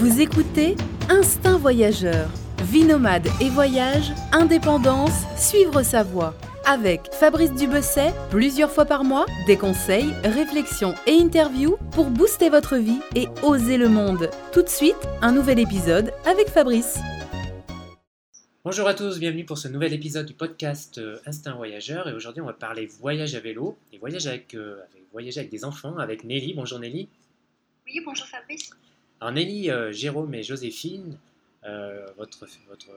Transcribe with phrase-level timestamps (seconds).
[0.00, 0.76] Vous écoutez
[1.10, 2.30] Instinct Voyageur.
[2.64, 6.34] Vie nomade et voyage, indépendance, suivre sa voie.
[6.66, 12.76] Avec Fabrice Dubesset, plusieurs fois par mois, des conseils, réflexions et interviews pour booster votre
[12.78, 14.30] vie et oser le monde.
[14.54, 16.98] Tout de suite, un nouvel épisode avec Fabrice.
[18.64, 22.08] Bonjour à tous, bienvenue pour ce nouvel épisode du podcast euh, Instinct Voyageur.
[22.08, 25.50] Et aujourd'hui, on va parler voyage à vélo et voyage avec, euh, avec- voyager avec
[25.52, 26.54] des enfants avec Nelly.
[26.54, 27.06] Bonjour Nelly.
[27.86, 28.70] Oui, bonjour Fabrice.
[29.20, 31.16] Alors Nelly, euh, Jérôme et Joséphine,
[31.66, 32.88] euh, votre, votre,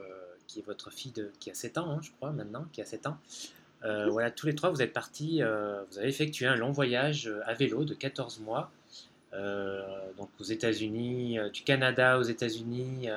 [0.46, 2.86] qui est votre fille de, qui a 7 ans, hein, je crois, maintenant, qui a
[2.86, 3.18] 7 ans.
[3.84, 7.52] Euh, voilà, tous les trois, vous êtes partis, vous avez effectué un long voyage à
[7.52, 8.70] vélo de 14 mois,
[9.32, 13.10] donc aux États-Unis, du Canada aux États-Unis,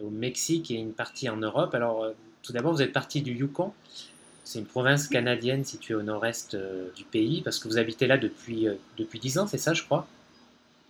[0.00, 1.74] au Mexique et une partie en Europe.
[1.74, 2.06] Alors,
[2.44, 3.72] tout d'abord, vous êtes parti du Yukon.
[4.44, 6.56] C'est une province canadienne située au nord-est
[6.94, 10.06] du pays, parce que vous habitez là depuis, depuis 10 ans, c'est ça, je crois?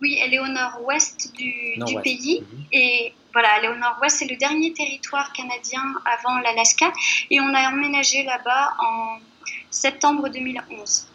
[0.01, 2.41] Oui, elle est au nord-ouest du, pays.
[2.41, 2.63] Mhm.
[2.73, 6.91] Et voilà, elle est au nord-ouest, c'est le dernier territoire canadien avant l'Alaska.
[7.29, 9.17] Et on a emménagé là-bas en
[9.69, 11.07] septembre 2011.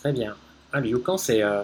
[0.00, 0.36] Très bien.
[0.72, 1.62] Ah, le Yukon, c'est euh,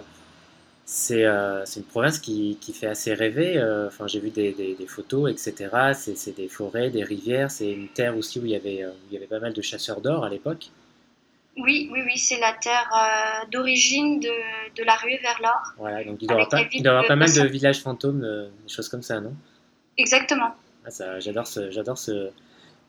[1.11, 3.57] euh, c'est une province qui, qui fait assez rêver.
[3.57, 5.93] euh, Enfin, j'ai vu des, des- des photos, etc.
[5.93, 7.51] C'est c'est des forêts, des rivières.
[7.51, 9.61] C'est une terre aussi où il y avait, où il y avait pas mal de
[9.61, 10.69] chasseurs d'or à l'époque.
[11.57, 14.29] Oui, oui, oui, c'est la terre euh, d'origine de,
[14.75, 15.73] de la ruée vers l'or.
[15.77, 17.31] Voilà, donc il doit y avoir, pas, ville il doit y avoir de pas mal
[17.31, 19.33] de villages fantômes, euh, des choses comme ça, non?
[19.97, 20.55] Exactement.
[20.85, 22.31] ah, ça, J'adore ce, j'adore ce,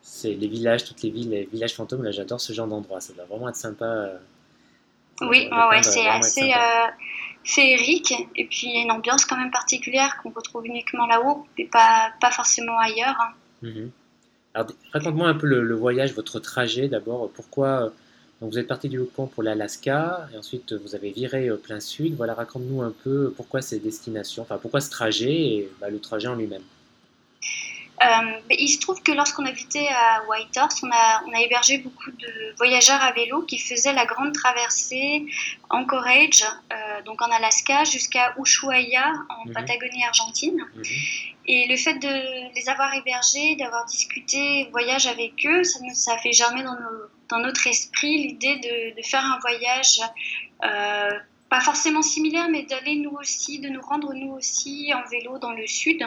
[0.01, 2.03] c'est les villages, toutes les villes, les villages fantômes.
[2.03, 3.01] Là, j'adore ce genre d'endroit.
[3.01, 3.85] Ça doit vraiment être sympa.
[3.85, 4.17] euh,
[5.21, 6.51] Oui, ouais, c'est assez
[7.43, 8.13] féerique.
[8.35, 11.65] Et puis, il y a une ambiance quand même particulière qu'on retrouve uniquement là-haut, et
[11.65, 13.15] pas, pas forcément ailleurs.
[13.21, 13.33] hein.
[13.61, 13.91] Mhm.
[14.55, 17.29] Alors, raconte-moi un peu le, le voyage, votre trajet d'abord.
[17.31, 17.91] Pourquoi
[18.41, 21.79] donc vous êtes parti du Yukon pour l'Alaska et ensuite vous avez viré euh, plein
[21.79, 22.15] sud.
[22.15, 26.27] Voilà, raconte-nous un peu pourquoi ces destinations, enfin pourquoi ce trajet et bah, le trajet
[26.27, 26.63] en lui-même.
[28.03, 28.07] Euh,
[28.49, 32.11] mais il se trouve que lorsqu'on habitait à Whitehorse, on a, on a hébergé beaucoup
[32.11, 35.25] de voyageurs à vélo qui faisaient la grande traversée
[35.69, 36.43] Anchorage,
[36.73, 39.53] euh, donc en Alaska, jusqu'à Ushuaia, en Mhm.
[39.53, 40.59] Patagonie argentine.
[40.75, 40.83] Mhm.
[41.47, 46.17] Et le fait de les avoir hébergés, d'avoir discuté voyage avec eux, ça, ça a
[46.17, 49.99] fait germer dans, nos- dans notre esprit l'idée de, de faire un voyage,
[50.63, 51.11] euh,
[51.49, 55.51] pas forcément similaire, mais d'aller nous aussi, de nous rendre nous aussi en vélo dans
[55.51, 56.05] le sud.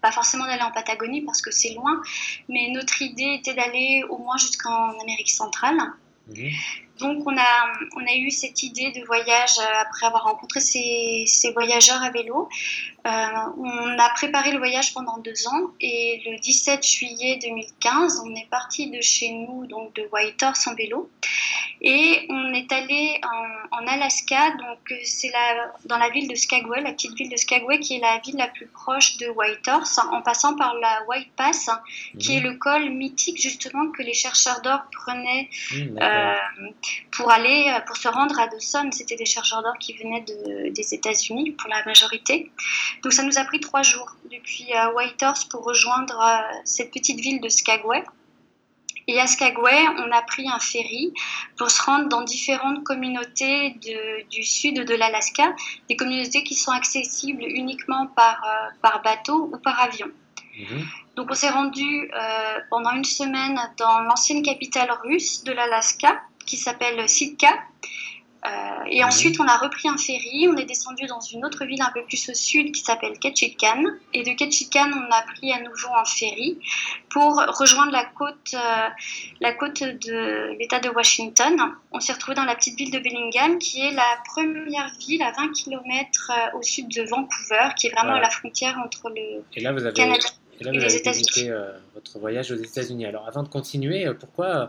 [0.00, 2.00] Pas forcément d'aller en Patagonie parce que c'est loin,
[2.48, 5.76] mais notre idée était d'aller au moins jusqu'en Amérique centrale.
[6.98, 11.24] Donc on a, on a eu cette idée de voyage euh, après avoir rencontré ces,
[11.26, 12.48] ces voyageurs à vélo.
[13.06, 13.10] Euh,
[13.58, 18.48] on a préparé le voyage pendant deux ans et le 17 juillet 2015, on est
[18.50, 21.08] parti de chez nous, donc de Whitehorse en vélo.
[21.80, 25.30] Et on est allé en, en Alaska, donc euh, c'est
[25.84, 28.48] dans la ville de Skagway, la petite ville de Skagway qui est la ville la
[28.48, 31.70] plus proche de Whitehorse, en passant par la White Pass,
[32.18, 32.46] qui est Mhm.
[32.50, 36.08] le col mythique justement que les chercheurs d'or prenaient d'accord.
[36.10, 36.66] euh,
[37.12, 38.90] pour aller, pour se rendre à Dawson.
[38.90, 42.50] C'était des chercheurs d'or qui venaient de- des États-Unis pour la majorité.
[43.02, 47.20] Donc ça nous a pris trois jours depuis euh, Whitehorse pour rejoindre euh, cette petite
[47.20, 48.02] ville de Skagway.
[49.10, 51.14] Et à Skagway, on a pris un ferry
[51.56, 55.54] pour se rendre dans différentes communautés de- du sud de l'Alaska,
[55.88, 60.08] des communautés qui sont accessibles uniquement par, euh, par bateau ou par avion.
[60.58, 60.86] Mhm.
[61.16, 66.56] Donc on s'est rendu euh, pendant une semaine dans l'ancienne capitale russe de l'Alaska qui
[66.58, 67.48] s'appelle Sitka.
[68.46, 68.50] Euh,
[68.90, 71.90] et ensuite on a repris un ferry, on est descendu dans une autre ville un
[71.92, 73.82] peu plus au sud qui s'appelle Ketchikan.
[74.14, 76.56] Et de Ketchikan on a pris à nouveau un ferry
[77.10, 78.88] pour rejoindre la côte, euh,
[79.40, 81.56] la côte de l'État de Washington.
[81.90, 85.32] On s'est retrouvé dans la petite ville de Bellingham qui est la première ville à
[85.32, 88.26] 20 km au sud de Vancouver, qui est vraiment Voilà.
[88.26, 90.28] à la frontière entre le Et là vous avez, Canada
[90.60, 91.50] et là, et vous les avez États-Unis.
[91.50, 93.06] euh, votre voyage aux États-Unis.
[93.06, 94.66] Alors avant de continuer, euh, pourquoi euh,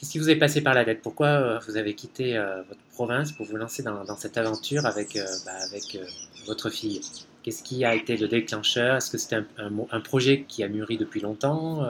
[0.00, 2.80] Qu'est-ce qui vous est passé par la tête Pourquoi euh, vous avez quitté euh, votre
[2.90, 5.52] province pour vous lancer dans, cette aventure avec, euh, bah,
[6.46, 7.02] votre fille?
[7.42, 8.96] Qu'est-ce qui a été le déclencheur?
[8.96, 11.84] Est-ce que c'était un, projet qui a mûri depuis longtemps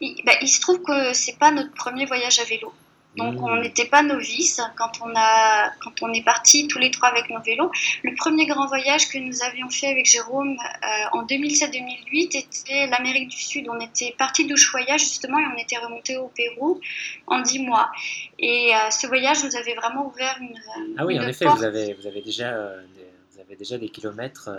[0.00, 2.72] Il, bah, il se trouve que c'est pas notre premier voyage à vélo.
[3.16, 3.44] Donc Hmm.
[3.44, 7.30] on n'était pas novices quand on a quand on est partis tous les trois avec
[7.30, 7.70] nos vélos.
[8.02, 10.86] Le premier grand voyage que nous avions fait avec Jérôme euh,
[11.18, 13.68] en 2007-2008 était l'Amérique du Sud.
[13.68, 16.80] On était partis d'Ushuaia justement et on était remonté au Pérou
[17.26, 17.90] en dix mois.
[18.38, 20.54] Et euh, ce voyage nous avait vraiment ouvert une
[20.98, 23.88] Ah oui, en effet, vous avez, vous avez déjà, euh, des, vous avez déjà des
[23.88, 24.50] kilomètres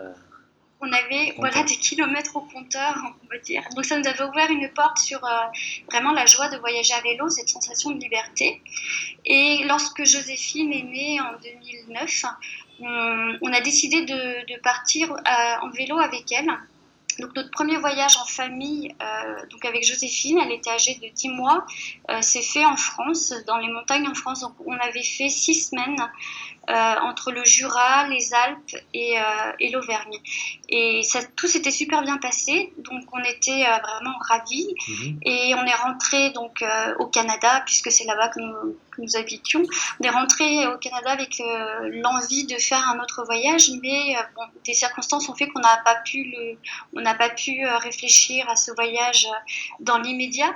[0.81, 3.63] on avait voilà, des kilomètres au compteur, on va dire.
[3.75, 5.29] Donc ça nous avait ouvert une porte sur euh,
[5.89, 8.61] vraiment la joie de voyager à vélo, cette sensation de liberté.
[9.25, 12.25] Et lorsque Joséphine est née en 2009,
[12.81, 15.15] on, a décidé de, de partir euh,
[15.61, 16.51] en vélo avec elle.
[17.19, 21.29] Donc notre premier voyage en famille, euh, donc avec Joséphine, elle était âgée de 10
[21.29, 21.65] mois,
[22.21, 24.41] s'est fait en France, dans les montagnes en France.
[24.41, 25.97] Donc on avait fait six semaines
[26.69, 30.17] euh, entre le Jura, les Alpes et, euh, et l'Auvergne.
[30.67, 34.73] Et ça, tout s'était super bien passé, donc on était euh, vraiment ravis.
[34.87, 35.19] Mhm.
[35.23, 36.63] Et on est rentré donc
[36.97, 39.61] au Canada, puisque c'est là-bas que nous, nous, habitions.
[39.99, 41.39] On est rentré au Canada avec
[41.91, 45.95] l'envie de faire un autre voyage, mais bon, des circonstances ont fait qu'on n'a pas
[46.03, 46.57] pu le,
[46.95, 49.27] on n'a pas pu réfléchir à ce voyage
[49.79, 50.53] dans l'immédiat.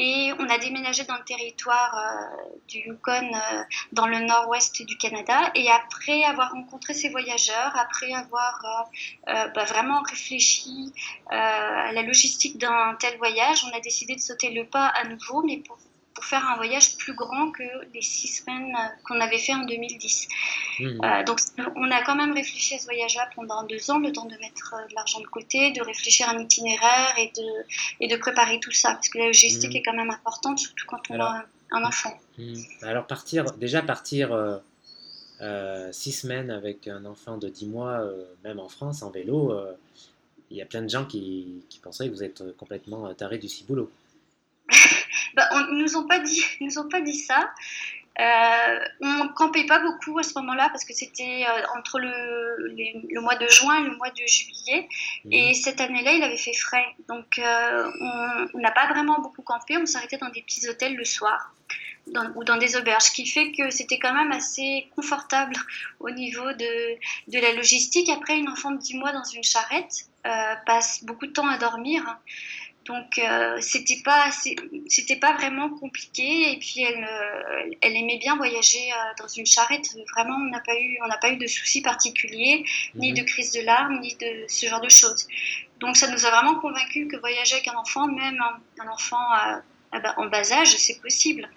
[0.00, 4.96] Et on a déménagé dans le territoire euh, du Yukon, euh, dans le nord-ouest du
[4.96, 5.50] Canada.
[5.56, 8.62] Et après avoir rencontré ces voyageurs, après avoir
[9.28, 10.92] euh, bah, vraiment réfléchi
[11.30, 15.42] à la logistique d'un tel voyage, on a décidé de sauter le pas à nouveau,
[15.42, 15.78] mais pour
[16.18, 17.62] pour faire un voyage plus grand que
[17.94, 20.26] les six semaines euh, qu'on avait fait en 2010.
[20.80, 20.84] Mmh.
[20.84, 21.38] Euh, donc
[21.76, 24.74] on a quand même réfléchi à ce voyage-là pendant deux ans, le temps de mettre
[24.74, 27.44] euh, de l'argent de côté, de réfléchir à un itinéraire et de,
[28.00, 29.76] et de préparer tout ça, parce que la logistique mmh.
[29.76, 32.18] est quand même importante, surtout quand on a un enfant.
[32.36, 32.54] Mmh.
[32.82, 34.60] Alors partir, déjà partir
[35.92, 38.02] six semaines avec un enfant de 10 mois,
[38.42, 39.56] même en France, en vélo,
[40.50, 43.48] il y a plein de gens qui, qui penseraient que vous êtes complètement taré du
[43.48, 43.88] ciboulot.
[45.38, 47.52] bah, on, ils nous ont pas dit, nous ont pas dit ça.
[48.20, 52.74] Euh, on campait pas beaucoup à ce moment-là parce que c'était euh, entre le,
[53.08, 54.88] le, mois de juin et le mois de juillet.
[55.24, 55.32] Mhm.
[55.32, 56.86] Et cette année-là, il avait fait frais.
[57.08, 57.90] Donc, euh,
[58.54, 59.76] on n'a pas vraiment beaucoup campé.
[59.76, 61.52] On s'arrêtait dans des petits hôtels le soir
[62.34, 65.54] ou dans des auberges, ce qui fait que c'était quand même assez confortable
[66.00, 66.94] au niveau de,
[67.30, 68.08] de, la logistique.
[68.08, 71.58] Après, une enfant de 10 mois dans une charrette euh, passe beaucoup de temps à
[71.58, 72.02] dormir.
[72.88, 74.30] Donc euh, c'était pas
[74.86, 79.44] c'était pas vraiment compliqué et puis elle euh, elle aimait bien voyager euh, dans une
[79.44, 79.86] charrette.
[80.14, 82.64] Vraiment on n'a pas eu on n'a pas eu de soucis particuliers
[82.94, 83.18] ni mhm.
[83.18, 85.28] de crise de larmes ni de ce genre de choses.
[85.80, 88.42] Donc ça nous a vraiment convaincu que voyager avec un enfant, même
[88.80, 89.26] un, enfant
[89.92, 91.48] en bas âge, c'est possible.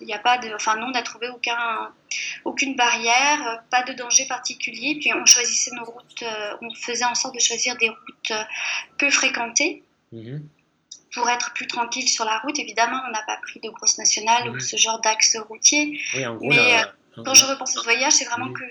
[0.00, 1.90] Il n'y a pas de, enfin, nous, on n'a trouvé aucun,
[2.44, 4.98] aucune barrière, pas de danger particulier.
[5.00, 6.24] Puis on choisissait nos routes,
[6.60, 8.32] on faisait en sorte de choisir des routes
[8.98, 9.82] peu fréquentées.
[10.12, 10.48] Mhm
[11.16, 12.58] pour être plus tranquille sur la route.
[12.58, 14.60] Évidemment, on n'a pas pris de grosses nationales ou mhm.
[14.60, 15.98] ce genre d'axe routier.
[16.14, 18.64] mais euh, quand je repense ce voyage, c'est vraiment que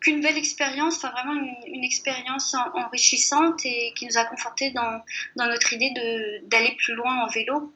[0.00, 5.02] qu'une belle expérience, enfin vraiment une, expérience enrichissante et qui nous a conforté dans,
[5.36, 5.90] dans notre idée
[6.44, 7.70] d'aller plus loin en vélo.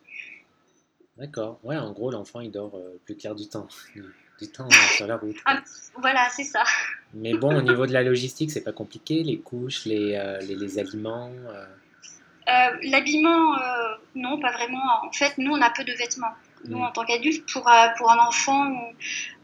[1.19, 1.61] D'accord.
[1.62, 3.69] Ouais, en gros, l'enfant, il dort euh, plus clair du temps.
[4.40, 5.37] Du temps euh, sur la route.
[5.44, 5.62] Ah,
[5.99, 6.64] voilà, c'est ça.
[7.14, 9.23] Mais bon, au niveau de la logistique, c'est pas compliqué.
[9.23, 11.31] Les couches, les, les, les aliments.
[12.49, 14.82] Euh, l'habillement, euh, non, pas vraiment.
[15.06, 16.35] En fait, nous, on a peu de vêtements.
[16.67, 18.70] Nous, en tant qu'adultes, pour, euh, pour un enfant,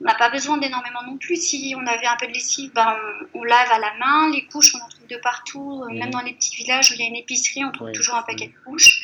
[0.00, 1.36] on n'a pas besoin d'énormément non plus.
[1.36, 2.96] Si on avait un peu de lessive, ben,
[3.34, 4.30] on, lave à la main.
[4.30, 5.84] Les couches, on en trouve de partout.
[5.90, 8.22] Même dans les petits villages où il y a une épicerie, on trouve toujours un
[8.22, 9.02] paquet de couches.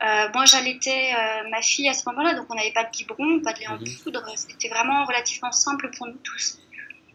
[0.00, 1.12] moi, j'allaitais
[1.50, 3.78] ma fille à ce moment-là, donc on n'avait pas de biberon, pas de lait en
[4.04, 4.24] poudre.
[4.36, 6.60] C'était vraiment relativement simple pour nous tous.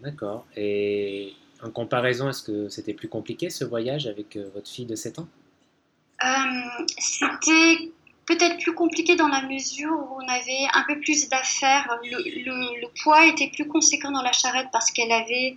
[0.01, 0.45] D'accord.
[0.57, 5.19] Et en comparaison, est-ce que c'était plus compliqué ce voyage avec votre fille de 7
[5.19, 5.27] ans?
[6.23, 7.91] Euh, c'était
[8.25, 11.99] peut-être plus compliqué dans la mesure où on avait un peu plus d'affaires.
[12.03, 15.55] Le, poids était plus conséquent dans la charrette parce qu'elle avait,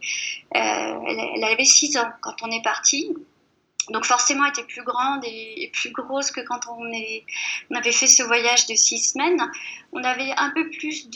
[0.56, 3.14] euh, elle, avait 6 ans quand on est parti
[3.90, 8.22] donc forcément elle était plus grande et, plus grosse que quand on, avait fait ce
[8.22, 9.40] voyage de six semaines.
[9.92, 11.08] On avait un peu plus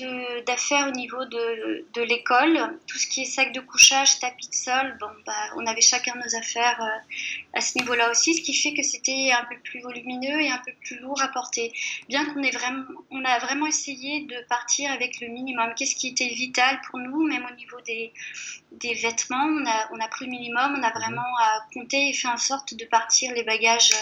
[0.46, 4.96] d'affaires au niveau de, l'école, tout ce qui est sac de couchage, tapis de sol.
[5.00, 8.74] Bon, bah, on avait chacun nos affaires euh, à ce niveau-là aussi, ce qui fait
[8.74, 11.72] que c'était un peu plus volumineux et un peu plus lourd à porter.
[12.08, 15.72] Bien qu'on ait a vraiment essayé de partir avec le minimum.
[15.76, 18.12] Qu'est-ce qui était vital pour nous, même au niveau des,
[18.72, 20.94] des vêtements, on a, on a pris le minimum, on a mhm.
[20.94, 21.22] vraiment
[21.72, 23.92] compté et fait en sorte de partir les bagages,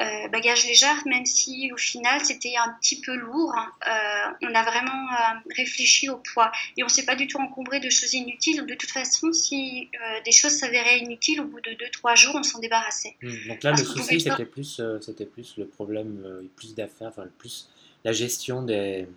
[0.00, 3.54] euh, bagages légers, même si au final c'était un petit peu lourd.
[3.54, 7.80] Euh, on a vraiment euh, réfléchi au poids et on s'est pas du tout encombré
[7.80, 8.64] de choses inutiles.
[8.64, 9.90] De toute façon, si
[10.24, 13.16] des choses s'avéraient inutiles, au bout de 2-3 jours, on s'en débarrassait.
[13.20, 17.68] Hmm, donc là, le souci, c'était plus, c'était plus le problème, plus d'affaires, enfin, plus
[18.04, 19.08] la gestion des,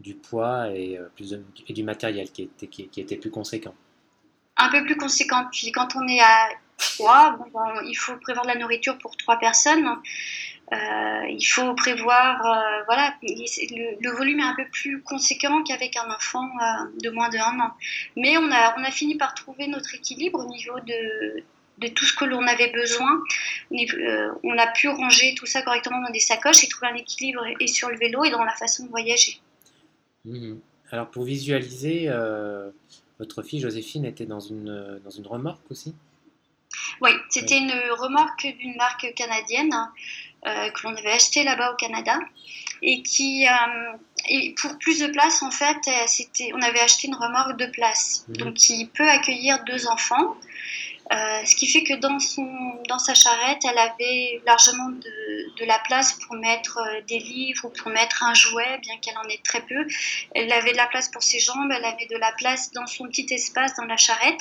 [0.00, 1.38] du poids et, plus
[1.68, 3.74] et du matériel qui était, qui, qui était plus conséquent
[4.60, 5.46] un peu plus conséquente.
[5.52, 6.48] Puis quand on est à
[6.78, 9.88] 3, bon, il faut prévoir de la nourriture pour trois personnes.
[10.72, 16.08] Euh, il faut prévoir, euh, voilà, le, volume est un peu plus conséquent qu'avec un
[16.10, 17.72] enfant euh, de moins de un an.
[18.16, 21.42] Mais on a, on a fini par trouver notre équilibre au niveau de,
[21.78, 23.20] de tout ce que l'on avait besoin.
[23.72, 27.66] on a pu ranger tout ça correctement dans des sacoches et trouver un équilibre et
[27.66, 29.40] sur le vélo et dans la façon de voyager.
[30.24, 30.54] Mmh.
[30.92, 32.08] Alors pour visualiser,
[33.20, 35.94] votre fille Joséphine était dans une, dans une remorque aussi?
[37.00, 39.74] Oui, c'était une remorque d'une marque canadienne
[40.46, 42.18] euh, que l'on avait acheté là-bas au Canada
[42.82, 43.96] et qui euh,
[44.28, 47.66] et pour plus de place en fait euh, c'était on avait acheté une remorque de
[47.66, 48.24] place.
[48.28, 48.36] Mhm.
[48.36, 50.36] donc qui peut accueillir deux enfants
[51.10, 52.48] ce qui fait que dans son
[52.88, 57.90] dans sa charrette elle avait largement de, la place pour mettre des livres ou pour
[57.90, 59.86] mettre un jouet bien qu'elle en ait très peu.
[60.34, 63.06] Elle avait de la place pour ses jambes elle avait de la place dans son
[63.08, 64.40] petit espace dans la charrette.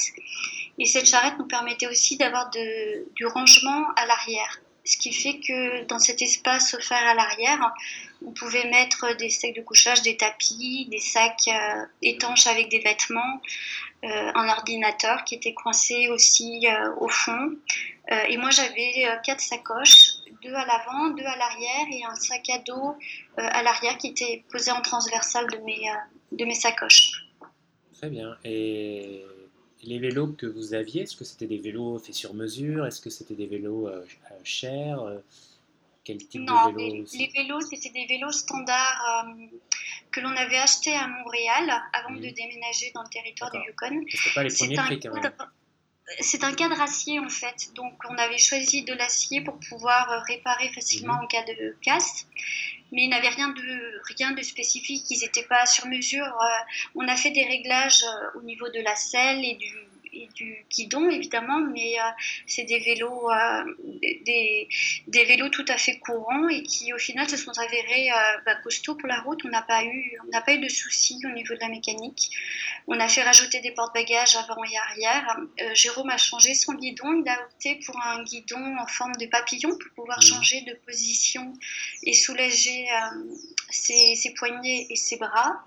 [0.78, 4.60] Et cette charrette nous permettait aussi d'avoir du rangement à l'arrière.
[4.86, 7.74] Ce qui fait que dans cet espace offert à l'arrière,
[8.26, 12.80] on pouvait mettre des sacs de couchage, des tapis, des sacs euh, étanches avec des
[12.80, 17.58] vêtements, euh, un ordinateur qui était coincé aussi euh, au fond.
[18.28, 22.60] et moi j'avais quatre sacoches, deux à l'avant, deux à l'arrière et un sac à
[22.60, 22.96] dos
[23.38, 25.82] à l'arrière qui était posé en transversal de mes,
[26.32, 27.26] de mes sacoches.
[27.94, 28.38] Très bien.
[28.46, 29.26] Et
[29.84, 32.86] les vélos que vous aviez, est-ce que c'était des vélos faits sur mesure?
[32.86, 34.02] Est-ce que c'était des vélos euh,
[34.32, 35.02] euh, chers?
[35.02, 35.18] euh,
[36.04, 39.26] Quel type de vélos les, les vélos, c'était des vélos standards
[40.12, 44.06] que l'on avait achetés à Montréal avant de déménager dans le territoire du Yukon.
[44.10, 45.32] C'était pas les premiers prix quand même.
[46.22, 50.70] C'est un cadre acier en fait, donc on avait choisi de l'acier pour pouvoir réparer
[50.70, 51.24] facilement mhm.
[51.24, 52.26] en cas de casse
[52.92, 56.26] mais ils n'avaient rien de, rien de spécifique, ils n'étaient pas sur mesure.
[56.26, 56.48] Euh,
[56.96, 59.74] on a fait des réglages euh, au niveau de la selle et du,
[60.20, 62.04] et du guidon évidemment, mais euh,
[62.48, 63.64] c'est des vélos, euh,
[64.26, 64.68] des,
[65.08, 68.56] des, vélos tout à fait courants et qui au final se sont avérés euh, bah,
[68.56, 69.40] costauds pour la route.
[69.46, 72.32] On n'a pas eu, on n'a pas eu de soucis au niveau de la mécanique.
[72.88, 75.38] On a fait rajouter des porte-bagages avant et arrière.
[75.74, 77.22] Jérôme a changé son guidon.
[77.24, 80.24] Il a opté pour un guidon en forme de papillon pour pouvoir mmh.
[80.24, 81.54] changer de position
[82.04, 82.88] et soulager
[83.70, 85.64] ses, ses poignets et ses bras.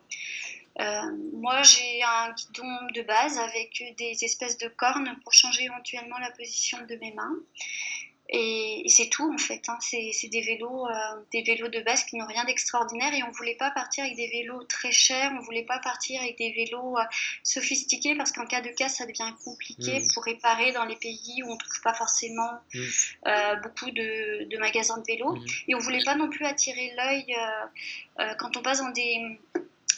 [0.81, 1.03] Euh,
[1.35, 6.31] moi, j'ai un guidon de base avec des espèces de cornes pour changer éventuellement la
[6.31, 7.37] position de mes mains.
[8.35, 9.61] Et, c'est tout en fait.
[9.69, 9.77] Hein.
[9.81, 10.93] C'est des vélos, euh,
[11.33, 13.13] des vélos de base qui n'ont rien d'extraordinaire.
[13.13, 15.33] Et on voulait pas partir avec des vélos très chers.
[15.39, 17.03] On voulait pas partir avec des vélos euh,
[17.43, 20.09] sophistiqués parce qu'en cas de casse, ça devient compliqué mmh.
[20.15, 22.81] pour réparer dans les pays où on trouve pas forcément mmh.
[23.63, 25.35] beaucoup de, de, magasins de vélos.
[25.35, 25.47] Mmh.
[25.69, 27.37] Et on voulait pas non plus attirer l'œil
[28.39, 29.39] quand on passe dans des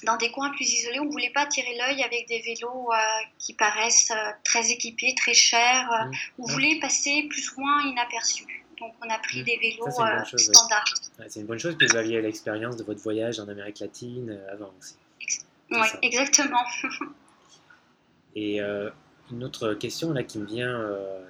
[0.05, 2.97] dans des coins plus isolés, on ne voulait pas tirer l'œil avec des vélos euh,
[3.39, 5.91] qui paraissent euh, très équipés, très chers.
[5.93, 6.13] Euh, mmh.
[6.39, 8.45] On voulait passer plus ou moins inaperçu.
[8.79, 9.45] Donc on a pris mmh.
[9.45, 10.95] des vélos standards.
[11.29, 14.73] c'est une bonne chose que vous aviez l'expérience de votre voyage en Amérique latine avant
[14.79, 14.95] aussi.
[15.71, 16.65] Oui, exactement.
[18.37, 20.77] Et une autre question là qui me vient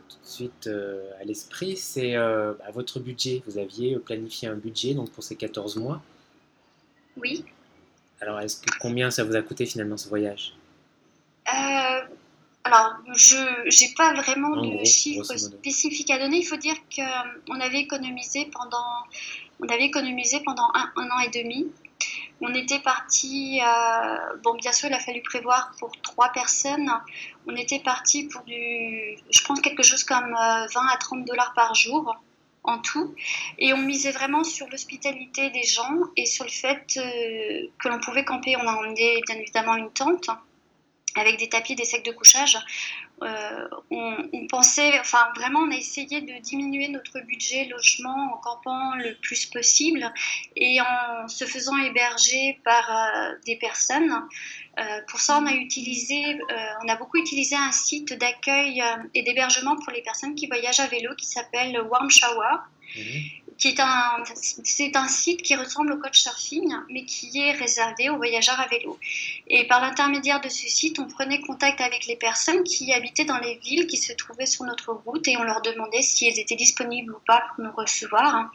[0.08, 0.70] tout de suite
[1.20, 3.42] à l'esprit, c'est bah, votre budget.
[3.46, 6.02] Vous aviez planifié un budget donc pour ces 14 mois.
[7.18, 7.44] Oui.
[8.24, 10.54] Alors, est-ce que combien ça vous a coûté finalement ce voyage?
[11.46, 12.00] Euh,
[12.64, 16.38] Alors, je n'ai pas vraiment de chiffres spécifiques à donner.
[16.38, 19.02] Il faut dire qu'on avait économisé pendant,
[19.60, 21.66] on avait économisé pendant un, an et demi.
[22.40, 26.90] On était parti, euh, bon bien sûr il a fallu prévoir pour trois personnes,
[27.46, 31.52] on était parti pour du, je pense quelque chose comme 20 euh, à 30 dollars
[31.54, 32.16] par jour
[32.64, 33.14] en tout.
[33.58, 38.00] Et on misait vraiment sur l'hospitalité des gens et sur le fait euh, que l'on
[38.00, 38.56] pouvait camper.
[38.56, 40.28] On a emmené bien évidemment une tente
[41.16, 42.58] avec des tapis, des sacs de couchage.
[43.22, 48.94] Euh, on, pensait, enfin vraiment, on a essayé de diminuer notre budget logement en campant
[48.96, 50.12] le plus possible
[50.56, 54.12] et en se faisant héberger par euh, des personnes.
[54.78, 56.38] Euh, pour ça, on a utilisé,
[56.82, 58.82] on a beaucoup utilisé un site d'accueil
[59.14, 62.56] et d'hébergement pour les personnes qui voyagent à vélo qui s'appelle Warm Shower.
[62.96, 64.24] Mhm qui est un,
[64.64, 68.98] c'est un site qui ressemble au Couchsurfing, mais qui est réservé aux voyageurs à vélo.
[69.46, 73.38] Et par l'intermédiaire de ce site, on prenait contact avec les personnes qui habitaient dans
[73.38, 76.56] les villes qui se trouvaient sur notre route et on leur demandait si elles étaient
[76.56, 78.50] disponibles ou pas pour nous recevoir.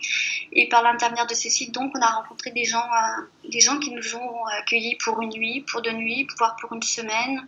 [0.51, 3.79] Et par l'intermédiaire de ce site, donc, on a rencontré des gens, euh, des gens
[3.79, 7.47] qui nous ont accueillis pour une nuit, pour deux nuits, voire pour une semaine.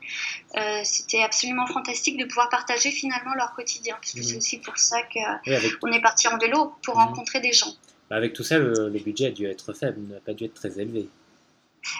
[0.57, 4.77] Euh, c'était absolument fantastique de pouvoir partager finalement leur quotidien, parce que c'est aussi pour
[4.77, 6.99] ça qu'on est parti en vélo, pour mmh.
[6.99, 7.73] rencontrer des gens.
[8.09, 10.79] Bah, avec tout ça, le, budget a dû être faible, n'a pas dû être très
[10.79, 11.07] élevé.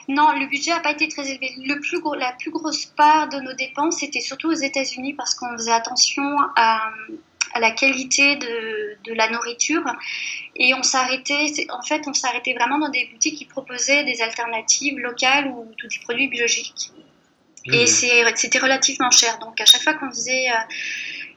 [0.09, 1.53] Non, le budget n'a pas été très élevé.
[1.57, 5.33] Le plus gros, la plus grosse part de nos dépenses, c'était surtout aux États-Unis parce
[5.35, 6.91] qu'on faisait attention à,
[7.59, 9.83] la qualité de, de, la nourriture
[10.55, 14.99] et on s'arrêtait, en fait, on s'arrêtait vraiment dans des boutiques qui proposaient des alternatives
[14.99, 16.91] locales ou, des produits biologiques.
[17.65, 18.35] Et mmh.
[18.35, 19.37] c'était relativement cher.
[19.39, 20.53] Donc à chaque fois qu'on faisait euh,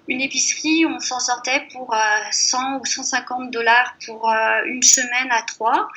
[0.09, 1.95] une épicerie, on s'en sortait pour
[2.31, 4.29] 100 ou 150 dollars pour
[4.67, 5.89] une semaine à trois.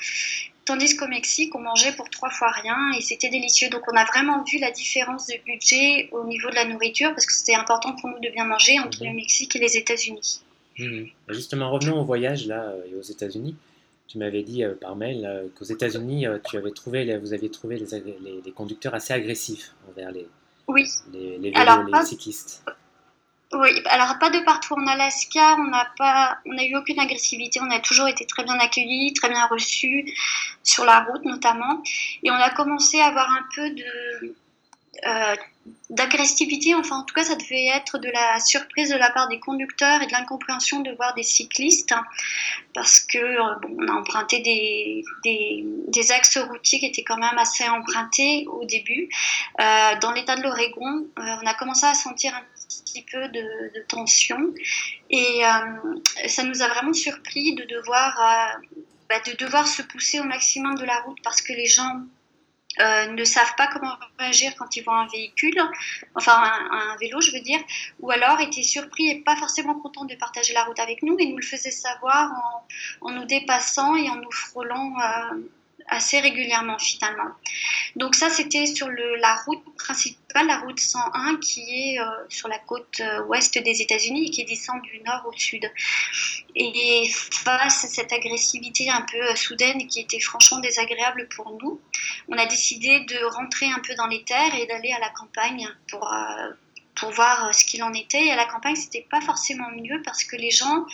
[0.66, 3.70] Tandis qu'au Mexique, on mangeait pour trois fois rien et c'était délicieux.
[3.70, 7.26] Donc on a vraiment vu la différence de budget au niveau de la nourriture parce
[7.26, 10.42] que c'était important pour nous de bien manger entre le Mexique et les États-Unis.
[10.78, 11.06] Mmh.
[11.30, 13.56] Justement, revenons au voyage là et aux États-Unis.
[14.08, 18.94] Tu m'avais dit par mail qu'aux États-Unis, tu avais trouvé, vous aviez trouvé les, conducteurs
[18.94, 20.28] assez agressifs envers les,
[20.68, 20.86] oui.
[21.14, 22.64] les, les, vélos, les cyclistes.
[23.54, 24.74] Oui, alors pas de partout.
[24.74, 28.44] En Alaska, on n'a pas, on a eu aucune agressivité, on a toujours été très
[28.44, 30.06] bien accueillis, très bien reçus
[30.64, 31.82] sur la route notamment,
[32.24, 33.74] et on a commencé à avoir un peu
[35.06, 35.36] euh,
[35.90, 39.40] d'agressivité, enfin en tout cas ça devait être de la surprise de la part des
[39.40, 41.94] conducteurs et de l'incompréhension de voir des cyclistes,
[42.74, 47.18] parce que euh, bon, on a emprunté des, des, des, axes routiers qui étaient quand
[47.18, 49.08] même assez empruntés au début.
[49.62, 54.54] Euh, dans l'état de l'Oregon, on a commencé à sentir un petit peu de, tension.
[55.10, 58.68] Et euh, ça nous a vraiment surpris de devoir, euh,
[59.10, 62.02] bah, de devoir se pousser au maximum de la route parce que les gens
[62.80, 65.60] euh, ne savent pas comment réagir quand ils voient un véhicule,
[66.16, 66.38] enfin
[66.72, 67.60] un, vélo je veux dire,
[68.00, 71.26] ou alors étaient surpris et pas forcément contents de partager la route avec nous et
[71.26, 72.32] nous le faisaient savoir
[73.02, 74.94] en, en nous dépassant et en nous frôlant
[75.88, 77.32] assez régulièrement finalement.
[77.96, 82.60] Donc ça c'était sur la route principale, la route 101 qui est euh, sur la
[82.60, 85.70] côte euh, ouest des États-Unis et qui descend du nord au sud.
[86.56, 91.80] Et face à cette agressivité un peu euh, soudaine qui était franchement désagréable pour nous,
[92.28, 95.68] on a décidé de rentrer un peu dans les terres et d'aller à la campagne
[95.90, 96.14] pour
[96.96, 98.26] pour voir ce qu'il en était.
[98.26, 100.86] Et à la campagne, c'était pas forcément mieux parce que les gens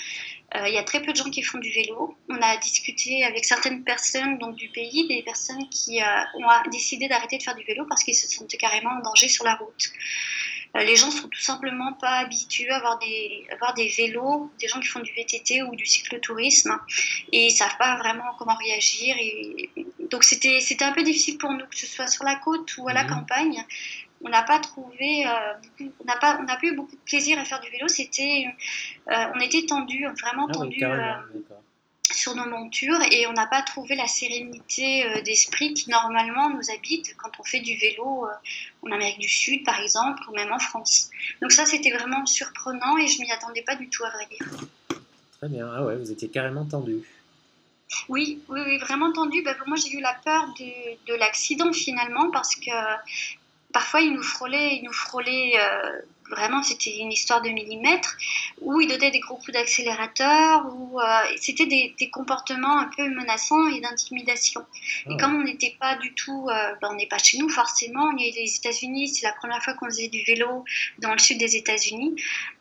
[0.55, 2.15] il y a très peu de gens qui font du vélo.
[2.29, 6.05] On a discuté avec certaines personnes donc, du pays, des personnes qui euh,
[6.35, 9.45] ont décidé d'arrêter de faire du vélo parce qu'ils se sentaient carrément en danger sur
[9.45, 9.91] la route.
[10.75, 14.67] Euh, les gens sont tout simplement pas habitués à avoir des, avoir des vélos, des
[14.67, 16.79] gens qui font du VTT ou du cyclotourisme,
[17.31, 19.15] et ils savent pas vraiment comment réagir.
[19.19, 19.69] Et,
[20.09, 22.93] donc c'était un peu difficile pour nous, que ce soit sur la côte ou à
[22.93, 23.07] la mmh.
[23.07, 23.65] campagne
[24.23, 25.53] on n'a pas trouvé, euh,
[25.99, 27.87] on n'a pas, on pas eu beaucoup de plaisir à faire du vélo.
[27.87, 28.45] C'était,
[29.11, 31.13] euh, on était tendu, vraiment ah tendu euh,
[32.11, 37.15] sur nos montures et on n'a pas trouvé la sérénité d'esprit qui normalement nous habite
[37.17, 38.27] quand on fait du vélo
[38.83, 41.09] en Amérique du Sud, par exemple, ou même en France.
[41.41, 44.47] Donc ça, c'était vraiment surprenant et je m'y attendais pas du tout à vrai dire.
[45.37, 45.67] Très bien.
[45.75, 47.03] Ah ouais, vous étiez carrément tendu.
[48.09, 49.41] Oui, oui, oui, vraiment tendu.
[49.41, 52.71] Bah, moi, j'ai eu la peur de, de l'accident finalement parce que
[53.73, 58.15] parfois il nous frôlait, il nous frôlait euh, vraiment, c'était une histoire de millimètres,
[58.61, 61.05] où il donnait des gros coups d'accélérateur, où euh,
[61.37, 64.61] c'était des, comportements un peu menaçants et d'intimidation.
[65.07, 65.17] Et ah.
[65.19, 68.17] comme on n'était pas du tout, euh, ben, on n'est pas chez nous forcément, on
[68.17, 70.63] est les États-Unis, c'est la première fois qu'on faisait du vélo
[70.99, 72.15] dans le sud des États-Unis,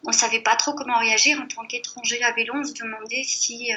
[0.05, 3.70] on savait pas trop comment réagir en tant qu'étranger à vélo, on se demandait si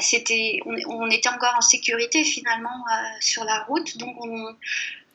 [0.00, 2.84] c'était, on, on, était encore en sécurité finalement
[3.20, 4.56] sur la route, donc on,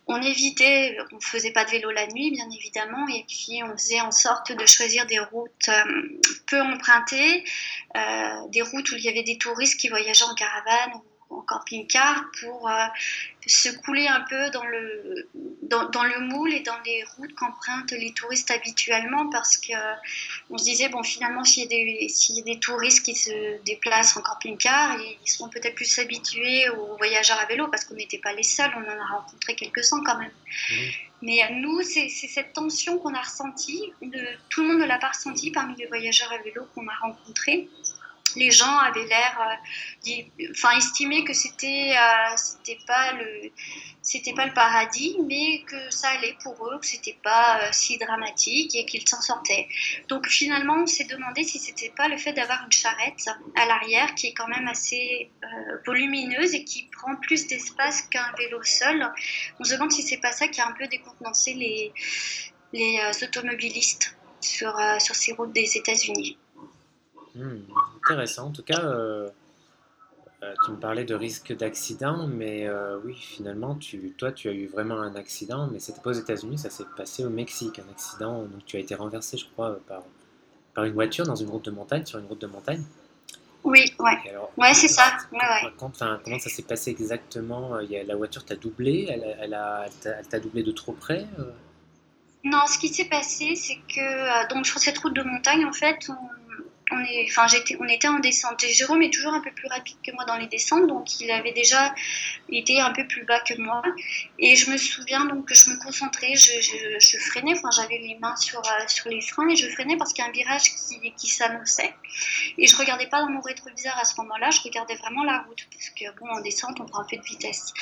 [0.08, 4.02] on évitait, on faisait pas de vélo la nuit, bien évidemment, et puis on faisait
[4.02, 7.44] en sorte de choisir des routes euh, peu empruntées,
[7.96, 11.02] euh, des routes où il y avait des touristes qui voyageaient en caravane
[11.38, 12.86] en camping-car pour euh,
[13.46, 15.28] se couler un peu dans le,
[15.64, 19.74] dans, le moule et dans les routes qu'empruntent les touristes habituellement parce que
[20.50, 23.64] on se disait, bon, finalement, s'il y, a des, y a des touristes qui se
[23.64, 28.20] déplacent en camping-car, ils seront peut-être plus habitués aux voyageurs à vélo parce qu'on n'était
[28.20, 30.32] pas les seuls, on en a rencontré quelques-uns quand même.
[30.72, 30.76] Mmh.
[31.24, 33.94] Mais nous, c'est cette tension qu'on a ressentie,
[34.50, 37.70] tout le monde ne l'a pas ressentie parmi les voyageurs à vélo qu'on a rencontrés
[38.36, 39.60] les gens avaient l'air,
[40.08, 43.52] euh, enfin, estimer que c'était, euh, pas le,
[44.02, 47.98] c'était pas le paradis, mais que ça allait pour eux, que c'était pas euh, si
[47.98, 49.68] dramatique et qu'ils s'en sortaient.
[50.08, 54.14] Donc finalement, on s'est demandé si c'était pas le fait d'avoir une charrette à l'arrière
[54.16, 55.30] qui est quand même assez
[55.86, 59.12] volumineuse et qui prend plus d'espace qu'un vélo seul.
[59.60, 61.94] On se demande si c'est pas ça qui a un peu décontenancé les,
[62.74, 66.38] les automobilistes sur, sur ces routes des États-Unis.
[67.36, 67.62] Hmm,
[68.04, 68.48] intéressant.
[68.48, 69.30] En tout cas, euh,
[70.44, 74.54] euh, tu me parlais de risque d'accident, mais euh, oui, finalement, tu, toi, tu as
[74.54, 77.92] eu vraiment un accident, mais c'était pas aux États-Unis, ça s'est passé au Mexique, un
[77.92, 78.44] accident.
[78.44, 80.04] Donc, tu as été renversé, je crois, par,
[80.76, 82.84] par une voiture dans une route de montagne, sur une route de montagne.
[83.64, 84.18] Oui, ouais.
[84.58, 85.18] ouais, c'est ça.
[85.78, 87.78] comment ça s'est passé exactement?
[87.90, 89.58] La voiture t'a doublé Elle, elle,
[90.04, 91.26] elle t'a doublé de trop près
[92.44, 96.10] Non, ce qui s'est passé, c'est que donc sur cette route de montagne, en fait,
[96.10, 96.43] on
[96.94, 98.64] on, enfin, j'étais, on était en descente.
[98.66, 101.52] Jérôme est toujours un peu plus rapide que moi dans les descentes, donc il avait
[101.52, 101.94] déjà
[102.50, 103.82] été un peu plus bas que moi.
[104.40, 108.36] Et je me souviens donc que je me concentrais, je, freinais, enfin, j'avais les mains
[108.36, 111.12] sur, euh, sur les freins et je freinais parce qu'il y a un virage qui,
[111.12, 111.94] qui s'annonçait.
[112.58, 115.68] Et je regardais pas dans mon rétroviseur à ce moment-là, je regardais vraiment la route,
[115.72, 117.74] parce que bon, en descente, on prend un peu de vitesse.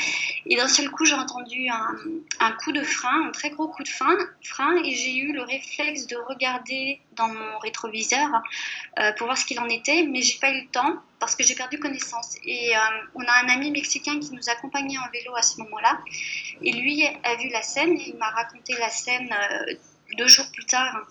[0.45, 1.95] Et d'un seul coup, j'ai entendu un,
[2.39, 5.41] un, coup de frein, un très gros coup de frein, frein et j'ai eu le
[5.41, 8.29] réflexe de regarder dans mon rétroviseur
[8.99, 11.43] euh, pour voir ce qu'il en était, mais j'ai pas eu le temps parce que
[11.43, 12.35] j'ai perdu connaissance.
[12.45, 12.79] Et euh,
[13.15, 15.99] on a un ami mexicain qui nous accompagnait en vélo à ce moment-là,
[16.61, 19.73] et lui a vu la scène, et il m'a raconté la scène euh,
[20.17, 21.05] deux jours plus tard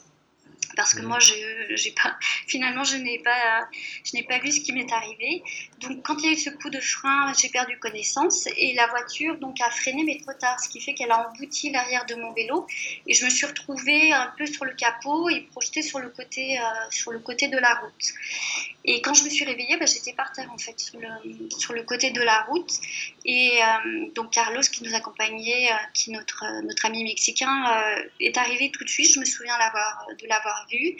[0.76, 1.34] parce que moi, je,
[1.70, 3.68] j'ai pas, finalement, je n'ai pas,
[4.04, 5.42] je n'ai pas vu ce qui m'est arrivé.
[5.80, 8.86] Donc, quand il y a eu ce coup de frein, j'ai perdu connaissance et la
[8.88, 12.16] voiture donc a freiné mais trop tard, ce qui fait qu'elle a embouti l'arrière de
[12.16, 12.66] mon vélo
[13.06, 16.58] et je me suis retrouvée un peu sur le capot et projetée sur le côté,
[16.58, 18.12] euh, sur le côté de la route.
[18.84, 21.08] Et quand je me suis réveillée, bah, j'étais par terre en fait sur le,
[21.58, 22.72] sur le côté de la route
[23.24, 27.64] et euh, donc Carlos qui nous accompagnait, euh, qui notre notre ami mexicain,
[28.20, 29.14] est arrivé tout de suite.
[29.14, 30.96] Je me souviens l'avoir de l'avoir vu.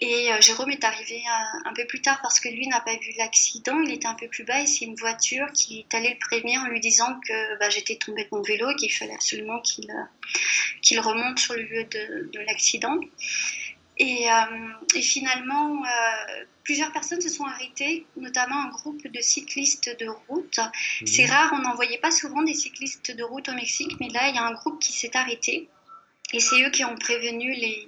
[0.00, 1.22] Et euh, Jérôme est arrivé
[1.64, 4.26] un, peu plus tard parce que lui n'a pas vu l'accident, il était un peu
[4.28, 7.58] plus bas et c'est une voiture qui est allée le prévenir en lui disant que
[7.58, 10.04] bah, j'étais tombée de mon vélo et qu'il fallait absolument qu'il euh,
[10.82, 12.98] qu'il remonte sur le lieu de, de l'accident.
[13.96, 15.84] Et, euh, et, finalement,
[16.64, 20.58] plusieurs personnes se sont arrêtées, notamment un groupe de cyclistes de route.
[20.58, 21.06] Mhm.
[21.06, 24.28] C'est rare, on n'en voyait pas souvent des cyclistes de route au Mexique, mais là,
[24.30, 25.68] il y a un groupe qui s'est arrêté.
[26.32, 27.86] Et c'est eux qui ont prévenu les,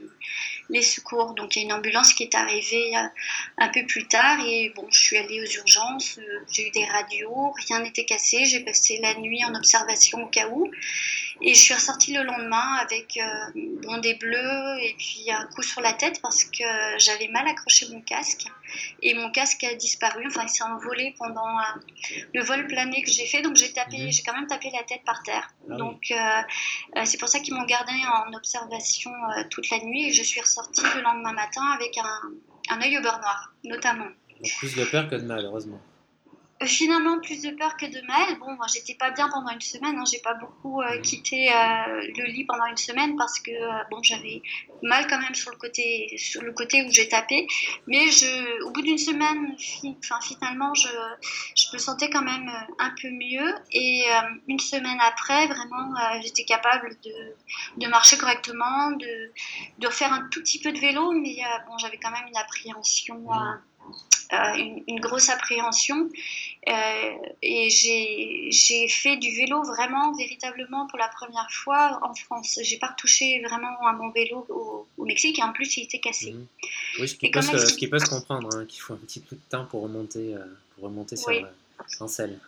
[0.69, 1.35] les secours.
[1.35, 3.09] Donc il y a une ambulance qui est arrivée euh,
[3.59, 6.85] un peu plus tard et bon, je suis allée aux urgences, euh, j'ai eu des
[6.85, 10.71] radios, rien n'était cassé, j'ai passé la nuit en observation au cas où
[11.41, 15.63] et je suis ressortie le lendemain avec euh, bon, des bleus et puis un coup
[15.63, 16.65] sur la tête parce que
[16.99, 18.47] j'avais mal accroché mon casque
[19.03, 21.57] et mon casque a disparu, enfin il s'est envolé pendant
[22.35, 24.13] le vol plané que j'ai fait donc j'ai tapé, mhm.
[24.13, 25.49] j'ai quand même tapé la tête par terre.
[25.71, 26.13] Ah donc
[27.05, 27.93] c'est pour ça qu'ils m'ont gardé
[28.27, 29.13] en observation
[29.51, 32.21] toute la nuit et je suis ressortie sortie le lendemain matin avec un,
[32.71, 34.09] un œil au beurre noir, notamment.
[34.59, 35.81] plus de peur que de mal, heureusement.
[36.63, 38.39] Euh, finalement, plus de peur que de mal.
[38.39, 39.99] Bon, moi, j'étais pas bien pendant une semaine.
[39.99, 40.05] Hein.
[40.11, 43.51] J'ai pas beaucoup euh, quitté euh, le lit pendant une semaine parce que
[43.91, 44.41] bon, j'avais
[44.83, 47.47] mal quand même sur le côté, sur le côté où j'ai tapé.
[47.87, 50.89] Mais je, au bout d'une semaine, finalement, je,
[51.57, 53.55] je me sentais quand même un peu mieux.
[53.73, 54.07] Et
[54.49, 57.37] une semaine après, vraiment, j'étais capable de,
[57.77, 59.33] de, marcher correctement, de,
[59.79, 61.13] de refaire un tout petit peu de vélo.
[61.13, 61.37] Mais
[61.69, 63.27] bon, j'avais quand même une appréhension.
[64.33, 66.09] Euh, une, grosse appréhension.
[66.69, 66.73] Euh,
[67.43, 72.59] et j'ai fait du vélo vraiment, véritablement pour la première fois en France.
[72.63, 76.33] J'ai pas retouché vraiment à mon vélo au, Mexique et en plus il était cassé.
[76.33, 76.47] Mhm.
[76.99, 79.21] Oui, ce qui, peut se, ce qui, peut se, comprendre, hein, qu'il faut un petit
[79.21, 81.31] peu de temps pour remonter, euh, pour remonter sur,
[82.01, 82.41] en selle.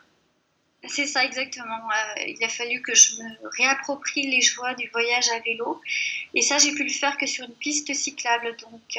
[0.89, 1.79] C'est ça exactement.
[2.27, 5.81] il a fallu que je me réapproprie les joies du voyage à vélo.
[6.35, 8.57] Et ça, j'ai pu le faire que sur une piste cyclable.
[8.63, 8.97] Donc,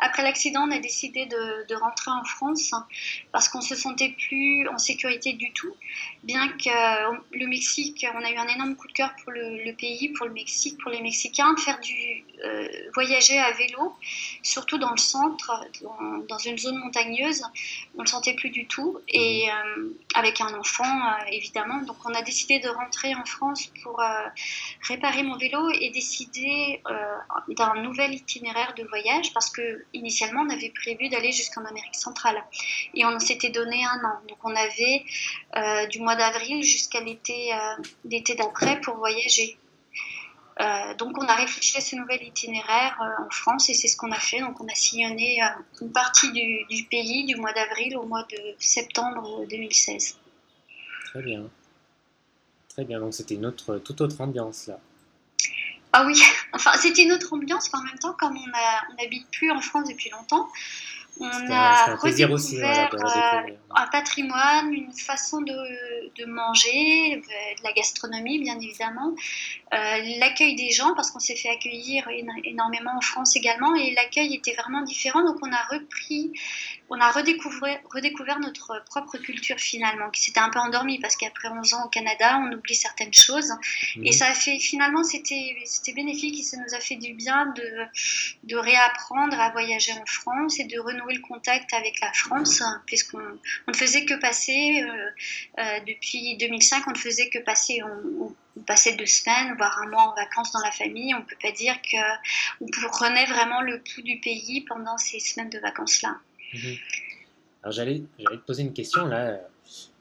[0.00, 2.72] après l'accident, on a décidé de, rentrer en France
[3.32, 5.74] parce qu'on se sentait plus en sécurité du tout.
[6.24, 9.72] Bien que euh, le Mexique, on a eu un énorme coup de cœur pour le,
[9.72, 13.94] pays, pour le Mexique, pour les Mexicains, faire du euh, voyager à vélo,
[14.42, 15.64] surtout dans le centre,
[16.28, 17.42] dans, une zone montagneuse,
[17.96, 18.98] on le sentait plus du tout.
[19.08, 19.82] Et mhm.
[19.82, 24.02] euh, avec un enfant, évidemment, donc on a décidé de rentrer en France pour
[24.82, 26.82] réparer mon vélo et décider
[27.48, 32.42] d'un nouvel itinéraire de voyage parce que initialement, on avait prévu d'aller jusqu'en Amérique centrale.
[32.94, 34.20] Et on s'était donné un an.
[34.28, 35.04] Donc on avait
[35.56, 39.56] euh, du mois d'avril jusqu'à l'été euh, d'après pour voyager.
[40.60, 44.12] Euh, donc on a réfléchi à ce nouvel itinéraire en France et c'est ce qu'on
[44.12, 44.40] a fait.
[44.40, 45.40] Donc on a sillonné
[45.80, 50.18] une partie du, du pays du mois d'avril au mois de septembre 2016.
[51.06, 51.48] Très bien.
[52.68, 54.78] Très bien, donc c'était une autre, toute autre ambiance là.
[55.92, 56.20] Ah oui,
[56.52, 59.88] enfin c'était une autre ambiance, mais en même temps, comme on n'habite plus en France
[59.88, 60.48] depuis longtemps,
[61.20, 65.52] on a redécouvert euh, un patrimoine, une façon de,
[66.16, 69.14] de, manger, de la gastronomie bien évidemment,
[69.74, 69.76] euh,
[70.18, 72.08] l'accueil des gens parce qu'on s'est fait accueillir
[72.44, 76.32] énormément en France également et l'accueil était vraiment différent donc on a repris
[76.90, 81.48] on a redécouvert, redécouvert notre propre culture finalement, qui s'était un peu endormie parce qu'après
[81.48, 83.52] 11 ans au Canada, on oublie certaines choses.
[83.96, 84.06] Mhm.
[84.06, 85.56] Et ça a fait, finalement, c'était
[85.94, 87.86] bénéfique et ça nous a fait du bien de,
[88.42, 93.18] de réapprendre à voyager en France et de renouer le contact avec la France, puisqu'on
[93.68, 95.10] on ne faisait que passer, euh,
[95.60, 99.88] euh, depuis 2005, on ne faisait que passer, on, on passait deux semaines, voire un
[99.88, 101.14] mois en vacances dans la famille.
[101.14, 105.50] On ne peut pas dire qu'on prenait vraiment le pouls du pays pendant ces semaines
[105.50, 106.16] de vacances-là.
[106.54, 106.76] Mhm.
[107.62, 109.40] Alors j'allais, te poser une question là.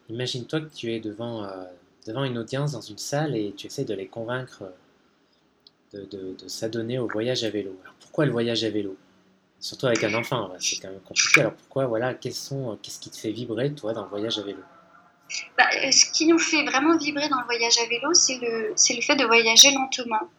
[0.09, 1.65] Imagine-toi que tu es devant, euh,
[2.07, 4.63] devant une audience dans une salle et tu essaies de les convaincre
[5.93, 7.75] de, de, s'adonner au voyage à vélo.
[7.83, 8.97] Alors pourquoi le voyage à vélo?
[9.59, 11.41] Surtout avec un enfant, c'est quand même compliqué.
[11.41, 14.61] Alors pourquoi, voilà, qu'est-ce qui te fait vibrer toi dans le voyage à vélo?
[15.57, 18.73] Bah, euh, ce qui nous fait vraiment vibrer dans le voyage à vélo, c'est le,
[18.73, 20.29] le fait de voyager lentement.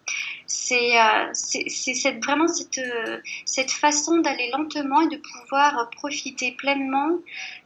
[0.46, 7.18] C'est euh, vraiment cette, euh, cette façon d'aller lentement et de pouvoir profiter pleinement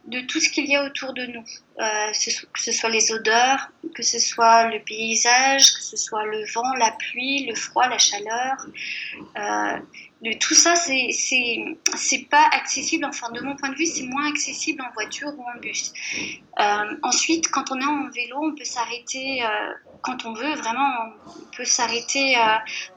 [0.05, 1.43] de tout ce qu'il y a autour de nous.
[1.77, 6.73] que ce soit les odeurs, que ce soit le paysage, que ce soit le vent,
[6.77, 8.55] la pluie, le froid, la chaleur
[10.39, 14.91] tout ça, c'est pas accessible, enfin de mon point de vue, c'est moins accessible en
[14.93, 15.93] voiture ou en bus.
[16.59, 20.89] Euh, ensuite, quand on est en vélo, on peut s'arrêter euh, quand on veut, vraiment,
[21.27, 22.41] on peut s'arrêter euh,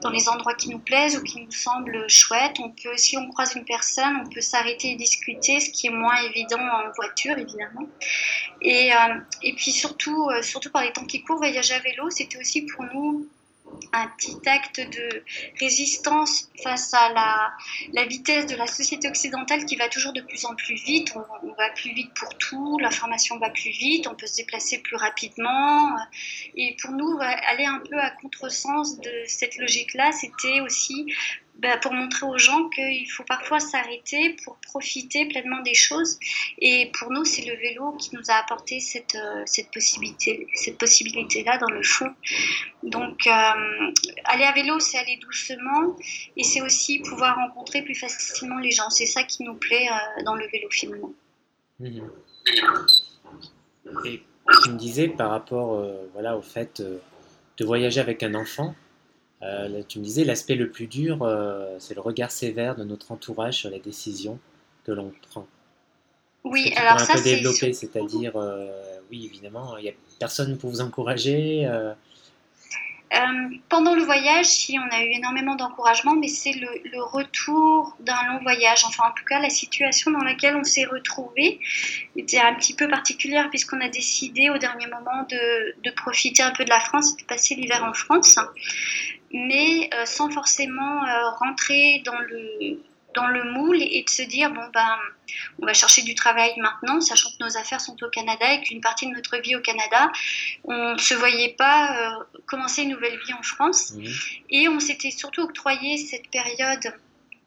[0.01, 2.57] dans les endroits qui nous plaisent ou qui nous semblent chouettes.
[2.59, 5.91] On peut, si on croise une personne, on peut s'arrêter et discuter, ce qui est
[5.91, 7.87] moins évident en voiture, évidemment.
[8.61, 8.91] Et,
[9.43, 12.85] et puis surtout, surtout par les temps qui courent, voyager à vélo, c'était aussi pour
[12.85, 13.27] nous
[13.93, 15.23] un petit acte de
[15.59, 17.13] résistance face à
[17.93, 21.13] la, vitesse de la société occidentale qui va toujours de plus en plus vite.
[21.43, 24.95] On, va plus vite pour tout, l'information va plus vite, on peut se déplacer plus
[24.95, 25.95] rapidement.
[26.55, 31.05] Et pour nous, aller un peu à contresens de cette logique-là, c'était aussi
[31.59, 36.17] bah, pour montrer aux gens qu'il faut parfois s'arrêter pour profiter pleinement des choses.
[36.59, 40.77] Et pour nous, c'est le vélo qui nous a apporté cette, euh, cette possibilité, cette
[40.77, 42.13] possibilité-là dans le fond.
[42.83, 43.91] Donc, euh,
[44.23, 45.97] aller à vélo, c'est aller doucement
[46.37, 48.89] et c'est aussi pouvoir rencontrer plus facilement les gens.
[48.89, 51.11] C'est ça qui nous plaît euh, dans le vélo finalement.
[54.05, 54.23] Et
[54.63, 58.75] tu me disais par rapport voilà, au fait de voyager avec un enfant,
[59.41, 63.11] euh, tu me disais, l'aspect le plus dur, euh, c'est le regard sévère de notre
[63.11, 64.37] entourage sur les décisions
[64.85, 65.47] que l'on prend.
[66.43, 67.35] Oui, alors ça, c'est.
[67.35, 68.69] développer, c'est-à-dire, euh,
[69.09, 71.69] oui, évidemment, il n'y a personne pour vous encourager.
[73.69, 78.41] pendant le voyage, si on a eu énormément d'encouragement, mais c'est le, retour d'un long
[78.41, 78.83] voyage.
[78.85, 81.59] Enfin, en tout cas, la situation dans laquelle on s'est retrouvé
[82.15, 86.51] était un petit peu particulière puisqu'on a décidé au dernier moment de, de, profiter un
[86.51, 88.37] peu de la France, de passer l'hiver en France
[89.31, 92.81] mais euh, sans forcément euh, rentrer dans le,
[93.15, 94.97] dans le moule et de se dire bon ben
[95.61, 98.81] on va chercher du travail maintenant, sachant que nos affaires sont au Canada et qu'une
[98.81, 100.11] partie de notre vie au Canada,
[100.63, 103.91] on ne se voyait pas euh, commencer une nouvelle vie en France.
[103.91, 104.05] Mmh.
[104.49, 106.93] Et on s'était surtout octroyé cette période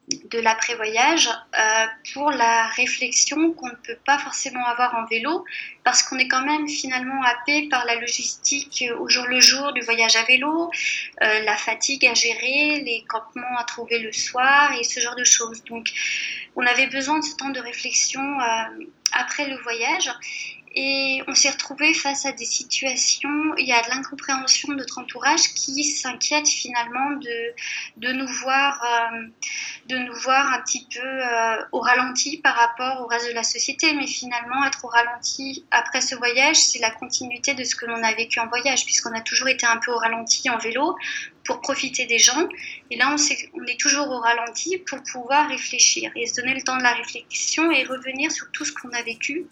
[0.08, 5.44] de l'après-voyage euh, pour la réflexion qu'on ne peut pas forcément avoir en vélo
[5.84, 9.80] parce qu'on est quand même finalement happé par la logistique au jour le jour du
[9.82, 10.70] voyage à vélo,
[11.22, 15.24] euh, la fatigue à gérer, les campements à trouver le soir et ce genre de
[15.24, 15.62] choses.
[15.64, 15.88] Donc
[16.56, 20.10] on avait besoin de ce temps de réflexion euh, après le voyage
[20.74, 24.98] et on s'est retrouvé face à des situations, il y a de l'incompréhension de notre
[24.98, 27.54] entourage qui s'inquiète finalement de,
[27.98, 29.26] de, nous voir, euh,
[29.92, 33.42] de nous voir un petit peu euh, au ralenti par rapport au reste de la
[33.42, 33.92] société.
[33.92, 38.02] Mais finalement, être au ralenti après ce voyage, c'est la continuité de ce que l'on
[38.02, 40.96] a vécu en voyage, puisqu'on a toujours été un peu au ralenti en vélo
[41.44, 42.48] pour profiter des gens.
[42.90, 46.76] Et là, on, est, toujours au ralenti pour pouvoir réfléchir et se donner le temps
[46.78, 49.46] de la réflexion et revenir sur tout ce qu'on a vécu.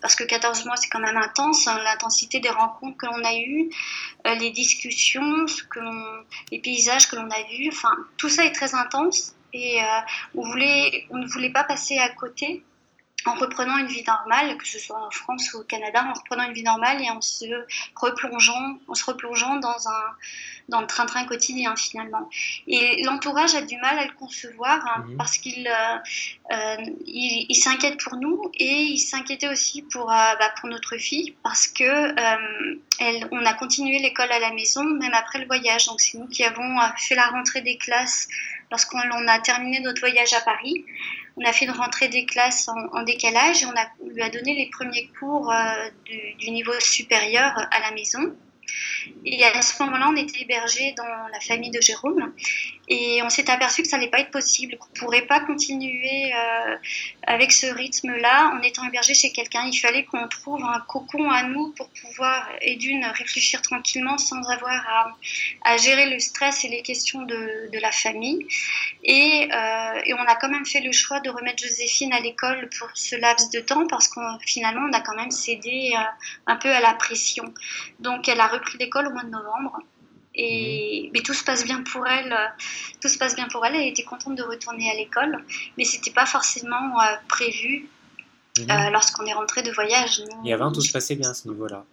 [0.00, 3.34] Parce que 14 mois, c'est quand même intense, hein, l'intensité des rencontres que l'on a
[3.34, 3.68] eues,
[4.26, 5.44] euh, les discussions,
[6.50, 9.34] les paysages que l'on a vus, enfin, tout ça est très intense.
[9.52, 9.86] Et euh,
[10.34, 12.62] on, voulait, on ne voulait pas passer à côté
[13.24, 16.44] en reprenant une vie normale, que ce soit en France ou au Canada, en reprenant
[16.44, 17.44] une vie normale et en se
[17.94, 20.02] replongeant, en se replongeant dans un
[20.68, 22.28] dans le train-train quotidien finalement.
[22.66, 25.16] Et l'entourage a du mal à le concevoir hein, mhm.
[25.16, 25.98] parce qu'il euh,
[26.52, 31.36] euh, il, s'inquiète pour nous et il s'inquiétait aussi pour euh, bah, pour notre fille
[31.42, 31.82] parce que
[33.00, 35.86] elle, on a continué l'école à la maison même après le voyage.
[35.86, 38.28] Donc c'est nous qui avons fait la rentrée des classes
[38.72, 40.84] lorsqu'on a terminé notre voyage à Paris.
[41.36, 44.68] On a fait une rentrée des classes en, décalage et on, lui a donné les
[44.70, 45.88] premiers cours euh,
[46.38, 48.34] du, niveau supérieur à la maison.
[49.24, 52.32] Et à ce moment-là, on était hébergé dans la famille de Jérôme.
[52.88, 56.32] Et on s'est aperçu que ça n'allait pas être possible, qu'on ne pourrait pas continuer
[56.34, 56.76] euh,
[57.26, 59.64] avec ce rythme-là en étant hébergé chez quelqu'un.
[59.66, 64.42] Il fallait qu'on trouve un cocon à nous pour pouvoir, et d'une, réfléchir tranquillement sans
[64.50, 65.14] avoir
[65.64, 68.46] à, gérer le stress et les questions de, la famille.
[69.04, 72.68] Et, euh, et, on a quand même fait le choix de remettre Joséphine à l'école
[72.78, 76.00] pour ce laps de temps parce qu'on finalement, on a quand même cédé euh,
[76.46, 77.52] un peu à la pression.
[78.00, 79.80] Donc, elle a repris l'école au mois de novembre.
[80.34, 81.10] Et, mhm.
[81.14, 82.34] Mais tout se passe bien pour elle.
[83.00, 83.76] Tout se passe bien pour elle.
[83.76, 85.44] Elle était contente de retourner à l'école,
[85.76, 86.96] mais c'était pas forcément
[87.28, 87.88] prévu
[88.58, 88.92] mhm.
[88.92, 90.22] lorsqu'on est rentré de voyage.
[90.44, 91.84] Et avant, tout se passait bien à ce niveau-là.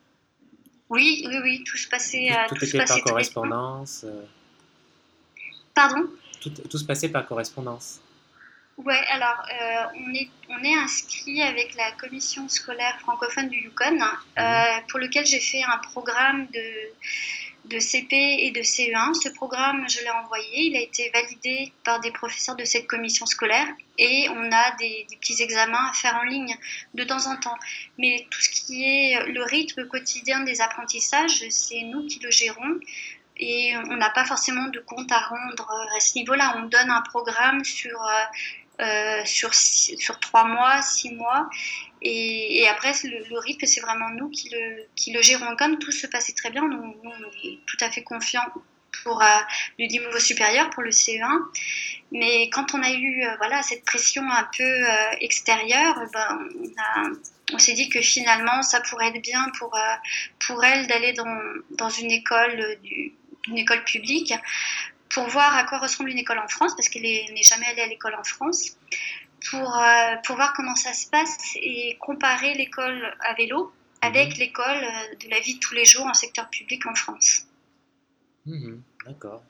[0.90, 2.30] Oui, oui, oui, tout se passait.
[2.48, 4.06] Tout, tout, était par correspondance.
[5.76, 6.10] Pardon?
[6.42, 8.02] Tout, tout, se passait par correspondance.
[8.78, 13.96] Ouais, alors euh, on, est, on est inscrit avec la commission scolaire francophone du Yukon,
[13.96, 14.02] mhm.
[14.40, 16.64] euh, pour lequel j'ai fait un programme de,
[17.66, 19.14] de CP et de CE1.
[19.14, 23.26] Ce programme, je l'ai envoyé, il a été validé par des professeurs de cette commission
[23.26, 23.68] scolaire
[23.98, 26.56] et on a des, des, petits examens à faire en ligne
[26.94, 27.58] de temps en temps.
[27.98, 32.80] Mais tout ce qui est le rythme quotidien des apprentissages, c'est nous qui le gérons
[33.40, 36.56] et on n'a pas forcément de compte à rendre à ce niveau-là.
[36.58, 37.98] On donne un programme sur
[38.80, 41.50] euh, sur, sur trois mois, six mois.
[42.02, 45.56] Et, après, le, rythme, c'est vraiment nous qui le, qui le gérons.
[45.58, 47.12] Comme tout se passait très bien, nous, on
[47.44, 48.46] est tout à fait confiants
[49.04, 49.26] pour euh,
[49.78, 51.28] le niveau supérieur, pour le CE1.
[52.14, 54.84] Mais quand on a eu euh, voilà, cette pression un peu
[55.20, 56.48] extérieure, ben,
[56.96, 59.78] on, on s'est dit que finalement, ça pourrait être bien pour,
[60.48, 61.38] pour elle d'aller dans,
[61.72, 62.78] dans une école,
[63.48, 64.34] une école publique
[65.10, 67.88] pour voir à quoi ressemble une école en France, parce qu'elle n'est jamais allée à
[67.88, 68.78] l'école en France,
[69.50, 74.40] pour, euh, pour voir comment ça se passe et comparer l'école à vélo avec mhm.
[74.40, 77.46] l'école euh, de la vie de tous les jours en secteur public en France.
[78.46, 79.44] Mhm, d'accord.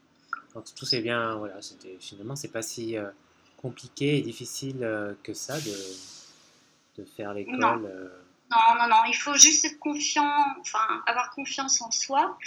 [0.54, 1.60] Donc tout c'est bien, voilà,
[2.00, 3.10] finalement c'est pas si euh,
[3.58, 7.88] compliqué et difficile que ça de, de faire l'école.
[8.52, 12.38] Non, non, non, il faut juste être confiant, enfin avoir confiance en soi.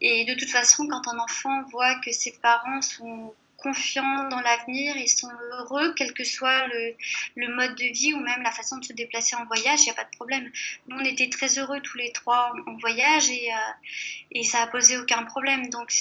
[0.00, 4.96] Et de toute façon, quand un enfant voit que ses parents sont confiants dans l'avenir,
[4.96, 8.84] ils sont heureux, quel que soit le, mode de vie ou même la façon de
[8.84, 10.50] se déplacer en voyage, il n'y a pas de problème.
[10.86, 13.72] Nous, on était très heureux tous les trois en voyage et, euh,
[14.32, 15.68] et ça a posé aucun problème.
[15.70, 15.92] Donc,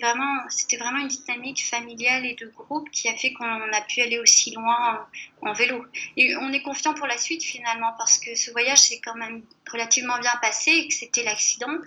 [0.00, 4.00] vraiment, c'était vraiment une dynamique familiale et de groupe qui a fait qu'on a pu
[4.00, 5.06] aller aussi loin
[5.42, 5.84] en, en, vélo.
[6.16, 9.42] Et on est confiant pour la suite finalement parce que ce voyage s'est quand même
[9.70, 11.78] relativement bien passé et que c'était l'accident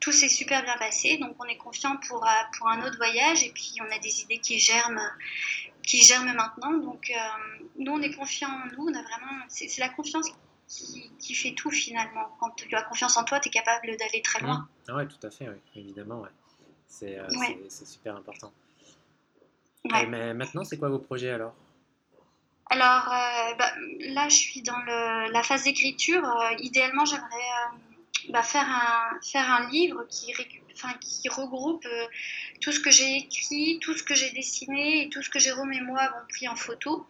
[0.00, 3.42] tout s'est super bien passé, donc on est confiant pour, euh, pour un autre voyage
[3.42, 5.00] et puis on a des idées qui germent,
[5.82, 6.72] qui germent maintenant.
[6.72, 10.26] Donc euh, nous, on est confiant en nous, on a vraiment, c'est la confiance
[10.68, 12.28] qui, qui, fait tout finalement.
[12.38, 14.68] Quand tu as confiance en toi, tu es capable d'aller très loin.
[14.88, 16.20] Ah oui, tout à fait, évidemment.
[16.20, 16.28] Ouais.
[16.86, 17.26] C'est euh,
[17.68, 18.52] super important.
[19.84, 21.54] mais maintenant, c'est quoi vos projets alors?
[22.70, 23.06] Alors
[23.58, 26.22] bah, là, je suis dans le, la phase d'écriture.
[26.58, 27.48] idéalement, j'aimerais
[28.30, 30.32] bah, faire, un, faire un livre qui,
[31.28, 32.06] regroupe euh,
[32.60, 35.72] tout ce que j'ai écrit, tout ce que j'ai dessiné et tout ce que Jérôme
[35.72, 37.06] et moi avons pris en photo.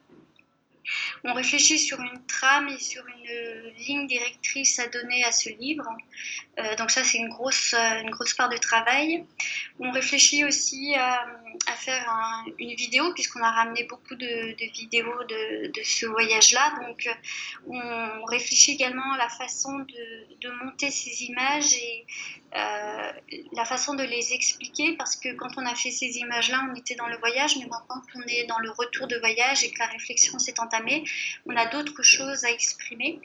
[1.25, 5.89] On réfléchit sur une trame et sur une ligne directrice à donner à ce livre.
[6.59, 9.25] Euh, donc ça, c'est une grosse, une grosse part de travail.
[9.79, 11.27] On réfléchit aussi à,
[11.77, 12.11] faire
[12.59, 16.75] une vidéo, puisqu'on a ramené beaucoup de, vidéos de, ce voyage-là.
[16.87, 17.09] Donc
[17.67, 22.07] on réfléchit également à la façon de, monter ces images et
[22.55, 23.13] euh,
[23.53, 26.95] la façon de les expliquer, parce que quand on a fait ces images-là, on était
[26.95, 29.87] dans le voyage, mais maintenant qu'on est dans le retour de voyage et que la
[29.87, 31.05] réflexion s'est entamée,
[31.47, 33.21] on a d'autres choses à exprimer.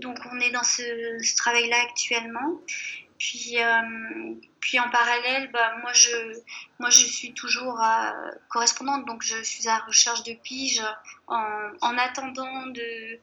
[0.00, 2.60] Donc on est dans ce, travail-là actuellement.
[3.20, 6.40] Puis, euh, puis en parallèle, bah, moi, je,
[6.78, 7.78] moi je suis toujours
[8.48, 10.82] correspondante, donc je suis à la recherche de piges
[11.28, 13.20] en, attendant de,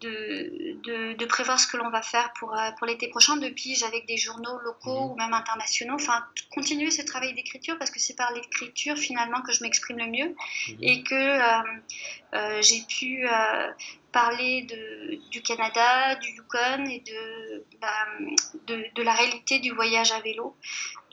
[0.00, 3.82] de, de, prévoir ce que l'on va faire pour, euh, pour l'été prochain, de piges
[3.82, 5.10] avec des journaux locaux mhm.
[5.10, 5.94] ou même internationaux.
[5.94, 10.06] Enfin, continuer ce travail d'écriture parce que c'est par l'écriture finalement que je m'exprime le
[10.06, 10.34] mieux
[10.68, 10.78] mhm.
[10.80, 11.14] et que
[12.34, 13.26] euh, j'ai pu
[14.12, 17.88] parler de, du Canada, du Yukon et de, bah,
[18.66, 20.56] de, de, la réalité du voyage à vélo.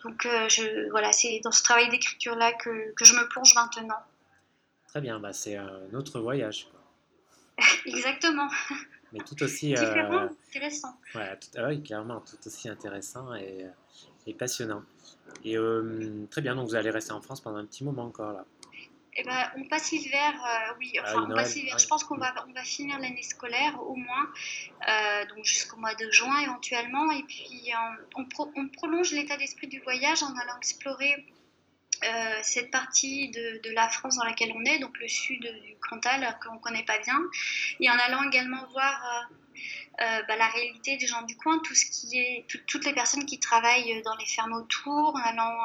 [0.03, 3.99] Donc euh, je, voilà, c'est dans ce travail d'écriture-là que, que, je me plonge maintenant.
[4.87, 6.67] Très bien, bah, c'est un autre voyage.
[7.85, 8.49] Exactement.
[9.13, 9.69] Mais tout aussi...
[9.69, 10.97] Différent, euh, intéressant.
[11.15, 13.65] Ouais, tout, ah oui, clairement, tout aussi intéressant et,
[14.25, 14.83] et passionnant.
[15.43, 18.33] Et euh, très bien, donc vous allez rester en France pendant un petit moment encore
[18.33, 18.45] là.
[19.19, 21.79] Eh ben, on passe l'hiver, euh, oui, ah enfin, on passe l'hiver.
[21.79, 24.31] Je pense qu'on va, on va finir l'année scolaire au moins,
[24.87, 27.09] euh, donc jusqu'au mois de juin éventuellement.
[27.11, 27.71] Et puis,
[28.15, 31.25] on, on, prolonge l'état d'esprit du voyage en allant explorer
[32.03, 35.75] euh, cette partie de, de, la France dans laquelle on est, donc le sud du
[35.89, 37.19] Cantal, qu'on ne connaît pas bien,
[37.79, 39.27] et en allant également voir
[39.97, 43.39] bah, la réalité des gens du coin, tout ce qui est, toutes les personnes qui
[43.39, 45.57] travaillent dans les fermes autour, en allant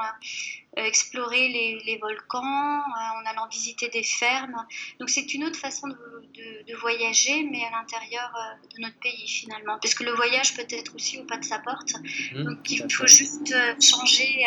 [0.76, 4.66] explorer les, volcans, en allant visiter des fermes.
[4.98, 8.32] Donc c'est une autre façon de, voyager, mais à l'intérieur
[8.74, 9.78] de notre pays finalement.
[9.82, 11.92] Parce que le voyage peut être aussi au pas de sa porte.
[12.32, 14.46] Mmh, Donc il faut juste changer,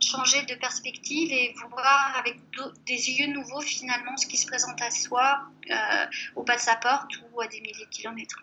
[0.00, 2.38] changer de perspective et voir avec
[2.86, 5.40] des yeux nouveaux finalement ce qui se présente à soi
[5.70, 6.06] euh,
[6.36, 8.42] au pas de sa porte ou à des milliers de kilomètres.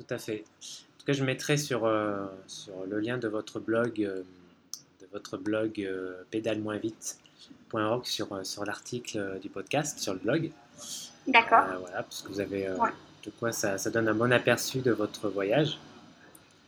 [0.00, 0.44] Tout à fait.
[0.60, 4.22] En tout cas, je mettrai sur, euh, sur le lien de votre blog, euh,
[5.00, 5.88] de votre blog
[6.30, 10.50] pédale-moins-vite.org sur, sur l'article du podcast, sur le blog.
[11.26, 11.64] D'accord.
[11.80, 12.68] voilà, parce que vous avez
[13.24, 15.78] de quoi ça, ça donne un bon aperçu de votre voyage.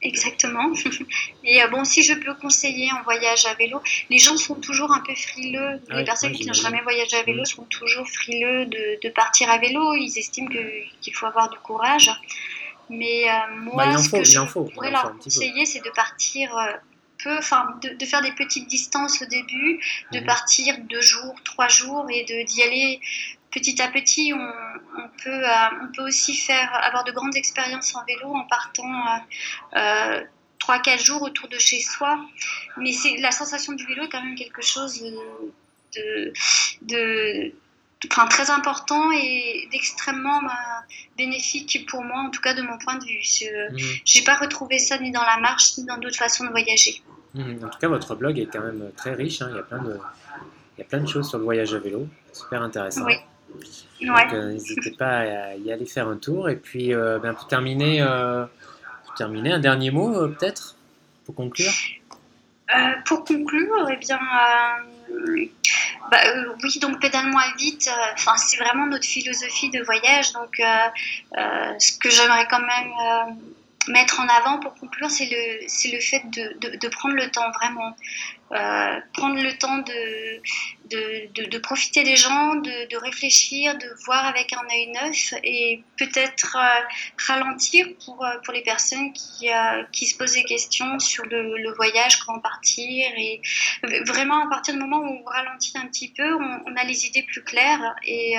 [0.02, 0.72] Exactement.
[1.44, 3.80] Et euh, bon, si je peux conseiller en voyage à vélo,
[4.10, 5.80] les gens sont toujours un peu frileux.
[5.90, 7.46] les personnes qui n'ont jamais voyagé à vélo mm.
[7.46, 9.94] sont toujours frileux de, partir à vélo.
[9.94, 12.10] Ils estiment qu'il faut avoir du courage.
[12.90, 16.72] Mais euh, moi, bah, ce que je pourrais leur conseiller, c'est de partir euh,
[17.22, 19.80] peu, enfin, de, faire des petites distances au début,
[20.12, 20.26] de mm.
[20.26, 23.00] partir deux jours, trois jours et d'y aller
[23.52, 28.04] petit à petit, on, peut, euh, on peut aussi faire, avoir de grandes expériences en
[28.04, 30.24] vélo en partant euh, euh,
[30.58, 32.18] trois, 4 jours autour de chez soi.
[32.78, 35.02] Mais la sensation du vélo est quand même quelque chose
[35.94, 36.32] de,
[36.82, 37.54] de,
[38.08, 40.40] très important et d'extrêmement
[41.16, 43.20] bénéfique pour moi, en tout cas de mon point de vue.
[43.22, 44.24] Je n'ai mmh.
[44.24, 47.02] pas retrouvé ça ni dans la marche ni dans d'autres façons de voyager.
[47.34, 47.64] Mmh.
[47.64, 49.42] En tout cas, votre blog est quand même très riche.
[49.42, 49.48] Hein.
[49.50, 49.98] Il, y a plein de,
[50.76, 52.08] il y a plein de choses sur le voyage à vélo.
[52.32, 53.04] Super intéressant.
[53.04, 53.14] Oui.
[54.00, 56.48] Donc, euh, n'hésitez pas à y aller faire un tour.
[56.48, 58.44] Et puis, euh, ben, pour, terminer, euh,
[59.04, 60.76] pour terminer, un dernier mot peut-être
[61.24, 61.70] pour conclure?
[63.04, 64.18] Pour conclure, eh bien,
[66.12, 66.20] bah,
[66.62, 67.90] oui, donc pédale moins vite.
[68.14, 70.32] Enfin, c'est vraiment notre philosophie de voyage.
[70.34, 70.60] Donc,
[71.78, 73.36] ce que j'aimerais quand même
[73.88, 77.50] mettre en avant pour conclure, c'est le, c'est le fait de, de, prendre le temps
[77.52, 77.96] vraiment.
[78.52, 84.62] Euh, prendre le temps de, de, profiter des gens, de, réfléchir, de voir avec un
[84.70, 86.82] œil neuf et peut-être euh,
[87.26, 89.48] ralentir pour, euh, pour les personnes qui,
[89.90, 93.10] qui se posent des questions sur le, voyage, comment partir.
[93.16, 93.40] Et
[94.06, 97.06] vraiment, à partir du moment où on ralentit un petit peu, on, on a les
[97.06, 98.36] idées plus claires et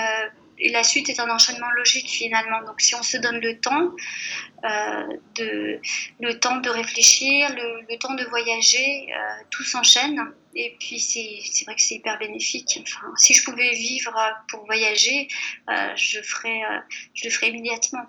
[0.71, 2.61] la suite est un enchaînement logique finalement.
[2.65, 3.91] Donc si on se donne le temps,
[4.63, 5.79] euh, de,
[6.21, 10.21] le temps de réfléchir, le, temps de voyager, euh, tout s'enchaîne.
[10.55, 12.79] Et puis c'est vrai que c'est hyper bénéfique.
[12.81, 14.13] Enfin, si je pouvais vivre
[14.49, 15.27] pour voyager,
[15.69, 16.61] euh, je, ferais,
[17.13, 18.05] je le ferais immédiatement.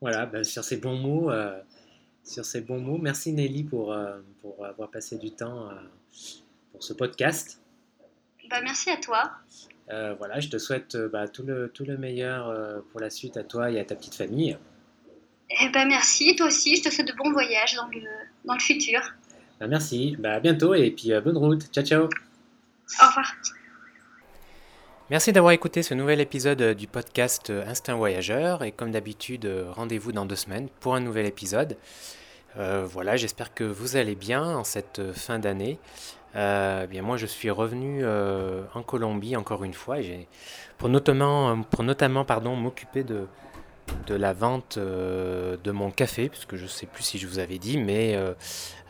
[0.00, 1.30] Voilà, ben, sur ces bons mots,
[2.24, 3.96] sur ces bons mots, merci Nelly pour,
[4.40, 5.70] pour avoir passé du temps
[6.72, 7.60] pour ce podcast.
[8.50, 9.30] Bah, merci à toi.
[9.90, 13.08] Euh, voilà, je te souhaite euh, bah, tout, le, tout le meilleur euh, pour la
[13.08, 14.56] suite à toi et à ta petite famille.
[15.62, 18.02] Eh ben merci, toi aussi, je te souhaite de bons voyages dans le,
[18.44, 19.00] dans le futur.
[19.58, 21.62] Bah, merci, bah, à bientôt et puis bonne route.
[21.72, 22.02] Ciao, ciao.
[22.04, 23.32] Au revoir.
[25.10, 30.26] Merci d'avoir écouté ce nouvel épisode du podcast Instinct Voyageur et comme d'habitude, rendez-vous dans
[30.26, 31.78] deux semaines pour un nouvel épisode.
[32.56, 35.78] voilà, j'espère que vous allez bien en cette fin d'année.
[36.36, 39.96] Euh, bien moi je suis revenu euh, en Colombie encore une fois
[40.76, 43.26] pour notamment, pour notamment pardon, m'occuper de,
[44.06, 47.38] de la vente euh, de mon café, puisque je ne sais plus si je vous
[47.38, 48.16] avais dit, mais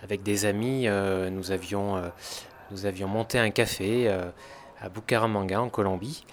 [0.02, 0.88] avec des amis
[1.30, 2.02] nous, avions,
[2.70, 4.08] nous avions monté un café
[4.80, 6.24] à Bucaramanga en Colombie.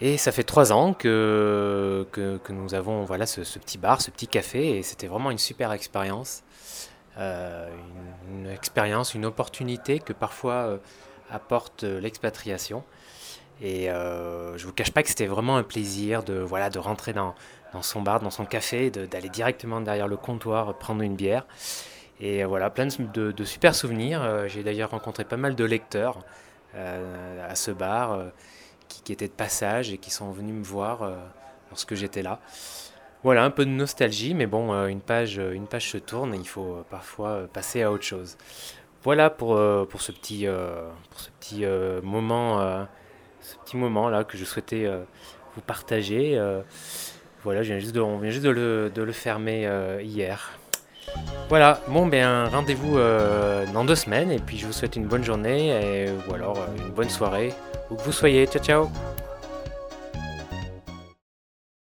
[0.00, 4.28] Et ça fait trois ans que, que, nous avons voilà, ce, petit bar, ce petit
[4.28, 6.42] café, et c'était vraiment une super expérience.
[7.18, 7.68] Euh,
[8.30, 10.78] une, expérience, une opportunité que parfois euh,
[11.30, 12.84] apporte euh, l'expatriation.
[13.60, 17.34] Et je vous cache pas que c'était vraiment un plaisir de, voilà, de rentrer dans,
[17.82, 21.44] son bar, dans son café, d'aller directement derrière le comptoir prendre une bière.
[22.20, 24.46] Et voilà, plein de, super souvenirs.
[24.46, 26.20] J'ai d'ailleurs rencontré pas mal de lecteurs
[26.72, 28.20] à ce bar
[28.86, 31.10] qui, étaient de passage et qui sont venus me voir
[31.70, 32.38] lorsque j'étais là.
[33.24, 36.34] Voilà, un peu de nostalgie, mais bon, euh, une page, euh, une page se tourne
[36.34, 38.36] et il faut euh, parfois passer à autre chose.
[39.02, 40.46] Voilà pour, ce petit
[43.74, 44.90] moment là que je souhaitais
[45.54, 46.38] vous partager.
[47.44, 49.68] voilà, je viens juste de, on vient juste de le, de le fermer
[50.02, 50.58] hier.
[51.48, 52.98] Voilà, bon ben rendez-vous
[53.72, 56.90] dans deux semaines et puis je vous souhaite une bonne journée et, ou alors une
[56.90, 57.54] bonne soirée
[57.90, 58.46] où que vous soyez.
[58.46, 58.90] Ciao ciao